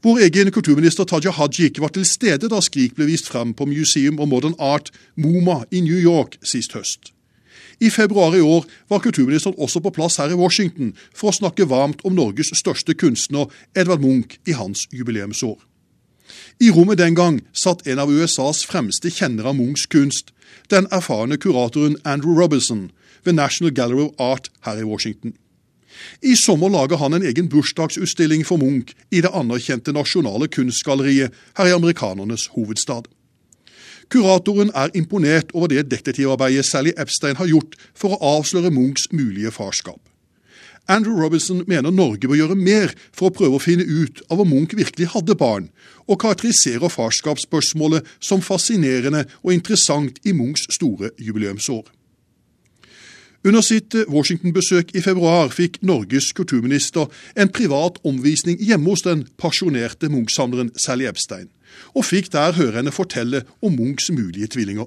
[0.02, 4.16] Vår egen kulturminister Taja Hajik var til stede da Skrik ble vist frem på Museum
[4.18, 7.12] of Modern Art, MoMA, i New York sist høst.
[7.78, 11.68] I februar i år var kulturministeren også på plass her i Washington for å snakke
[11.70, 13.46] varmt om Norges største kunstner,
[13.78, 15.60] Edvard Munch, i hans jubileumsår.
[16.58, 20.34] I rommet den gang satt en av USAs fremste kjennere av Munchs kunst,
[20.66, 22.88] den erfarne kuratoren Andrew Robinson
[23.22, 25.38] ved National Gallery of Art her i Washington.
[26.22, 31.70] I sommer lager han en egen bursdagsutstilling for Munch i det anerkjente nasjonale kunstgalleriet her
[31.70, 33.08] i amerikanernes hovedstad.
[34.12, 39.52] Kuratoren er imponert over det detektivarbeidet Sally Epstein har gjort for å avsløre Munchs mulige
[39.54, 40.00] farskap.
[40.88, 44.50] Andrew Robinson mener Norge bør gjøre mer for å prøve å finne ut av om
[44.50, 45.70] Munch virkelig hadde barn,
[46.10, 51.86] og karakteriserer farskapsspørsmålet som fascinerende og interessant i Munchs store jubileumsår.
[53.44, 60.06] Under sitt Washington-besøk i februar fikk Norges kulturminister en privat omvisning hjemme hos den pasjonerte
[60.12, 61.48] Munch-samleren Sally Epstein,
[61.90, 64.86] og fikk der høre henne fortelle om Munchs mulige tvillinger.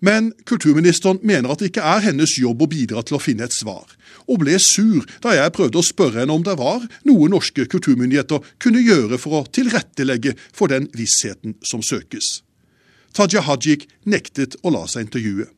[0.00, 3.56] Men kulturministeren mener at det ikke er hennes jobb å bidra til å finne et
[3.56, 3.84] svar,
[4.24, 8.48] og ble sur da jeg prøvde å spørre henne om det var noe norske kulturmyndigheter
[8.64, 12.40] kunne gjøre for å tilrettelegge for den vissheten som søkes.
[13.16, 15.48] Taja Hajik nektet å la seg intervjue.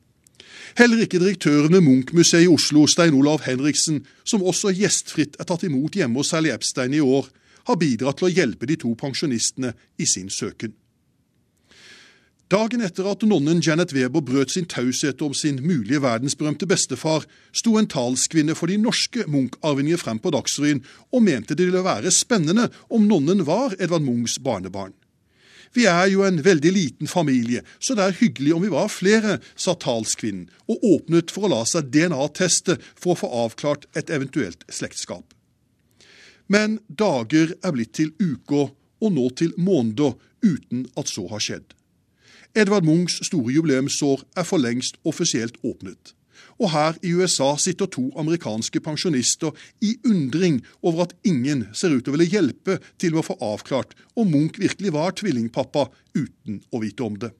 [0.78, 5.64] Heller ikke direktøren ved Munch-museet i Oslo, Stein Olav Henriksen, som også gjestfritt er tatt
[5.66, 7.26] imot hjemme hos Sally Epstein i år,
[7.66, 10.76] har bidratt til å hjelpe de to pensjonistene i sin søken.
[12.48, 17.74] Dagen etter at nonnen Janet Weber brøt sin taushet om sin mulige verdensberømte bestefar, sto
[17.76, 22.70] en talskvinne for de norske Munch-arvinger frem på Dagsrevyen og mente det ville være spennende
[22.86, 24.94] om nonnen var Edvard Munchs barnebarn.
[25.76, 29.38] Vi er jo en veldig liten familie, så det er hyggelig om vi var flere,
[29.56, 34.64] sa talskvinnen, og åpnet for å la seg DNA-teste for å få avklart et eventuelt
[34.72, 35.34] slektskap.
[36.48, 41.74] Men dager er blitt til uker, og nå til måneder, uten at så har skjedd.
[42.56, 46.14] Edvard Munchs store jubileumsår er for lengst offisielt åpnet.
[46.58, 49.50] Og her i USA sitter to amerikanske pensjonister
[49.80, 53.36] i undring over at ingen ser ut til å ville hjelpe til med å få
[53.54, 55.82] avklart om Munch virkelig var tvillingpappa,
[56.18, 57.30] uten å vite om det.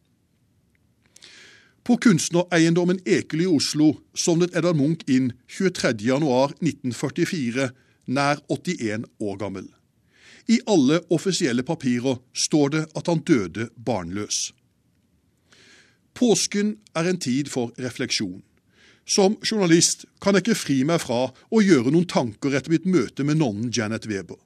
[1.88, 7.70] På kunstnereiendommen Ekely i Oslo sovnet Edvard Munch inn 23.1.1944,
[8.12, 9.72] nær 81 år gammel.
[10.48, 14.52] I alle offisielle papirer står det at han døde barnløs.
[16.16, 18.42] Påsken er en tid for refleksjon.
[19.08, 23.24] Som journalist kan jeg ikke fri meg fra å gjøre noen tanker etter mitt møte
[23.24, 24.36] med nonnen Janet Weber.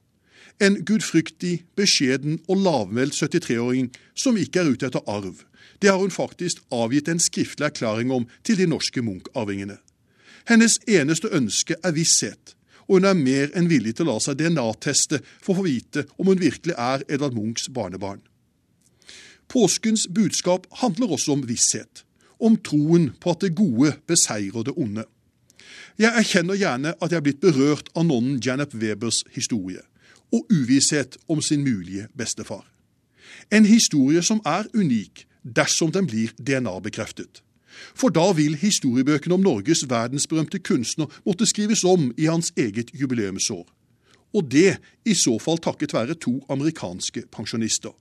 [0.62, 5.40] En gudfryktig, beskjeden og lavmælt 73-åring som ikke er ute etter arv.
[5.82, 9.80] Det har hun faktisk avgitt en skriftlig erklæring om til de norske Munch-arvingene.
[10.46, 12.54] Hennes eneste ønske er visshet,
[12.86, 16.06] og hun er mer enn villig til å la seg DNA-teste for å få vite
[16.18, 18.22] om hun virkelig er Edvard Munchs barnebarn.
[19.50, 22.06] Påskens budskap handler også om visshet
[22.42, 25.04] om troen på at det gode beseirer det onde.
[25.98, 29.82] Jeg erkjenner gjerne at jeg er blitt berørt av nonnen Janet Webers historie,
[30.32, 32.64] og uvisshet om sin mulige bestefar.
[33.52, 37.42] En historie som er unik dersom den blir DNA-bekreftet.
[37.96, 43.64] For da vil historiebøkene om Norges verdensberømte kunstner måtte skrives om i hans eget jubileumsår.
[44.32, 47.92] Og det i så fall takket være to amerikanske pensjonister.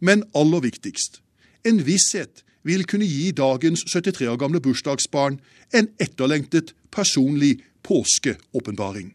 [0.00, 1.20] Men aller viktigst
[1.64, 5.40] en visshet vil kunne gi dagens 73 år gamle bursdagsbarn
[5.74, 9.12] en etterlengtet, personlig påskeåpenbaring.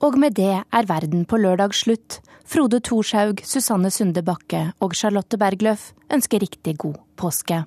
[0.00, 2.20] Og med det er Verden på lørdag slutt.
[2.48, 7.64] Frode Thorshaug, Susanne Sunde Bakke og Charlotte Bergløff ønsker riktig god påske.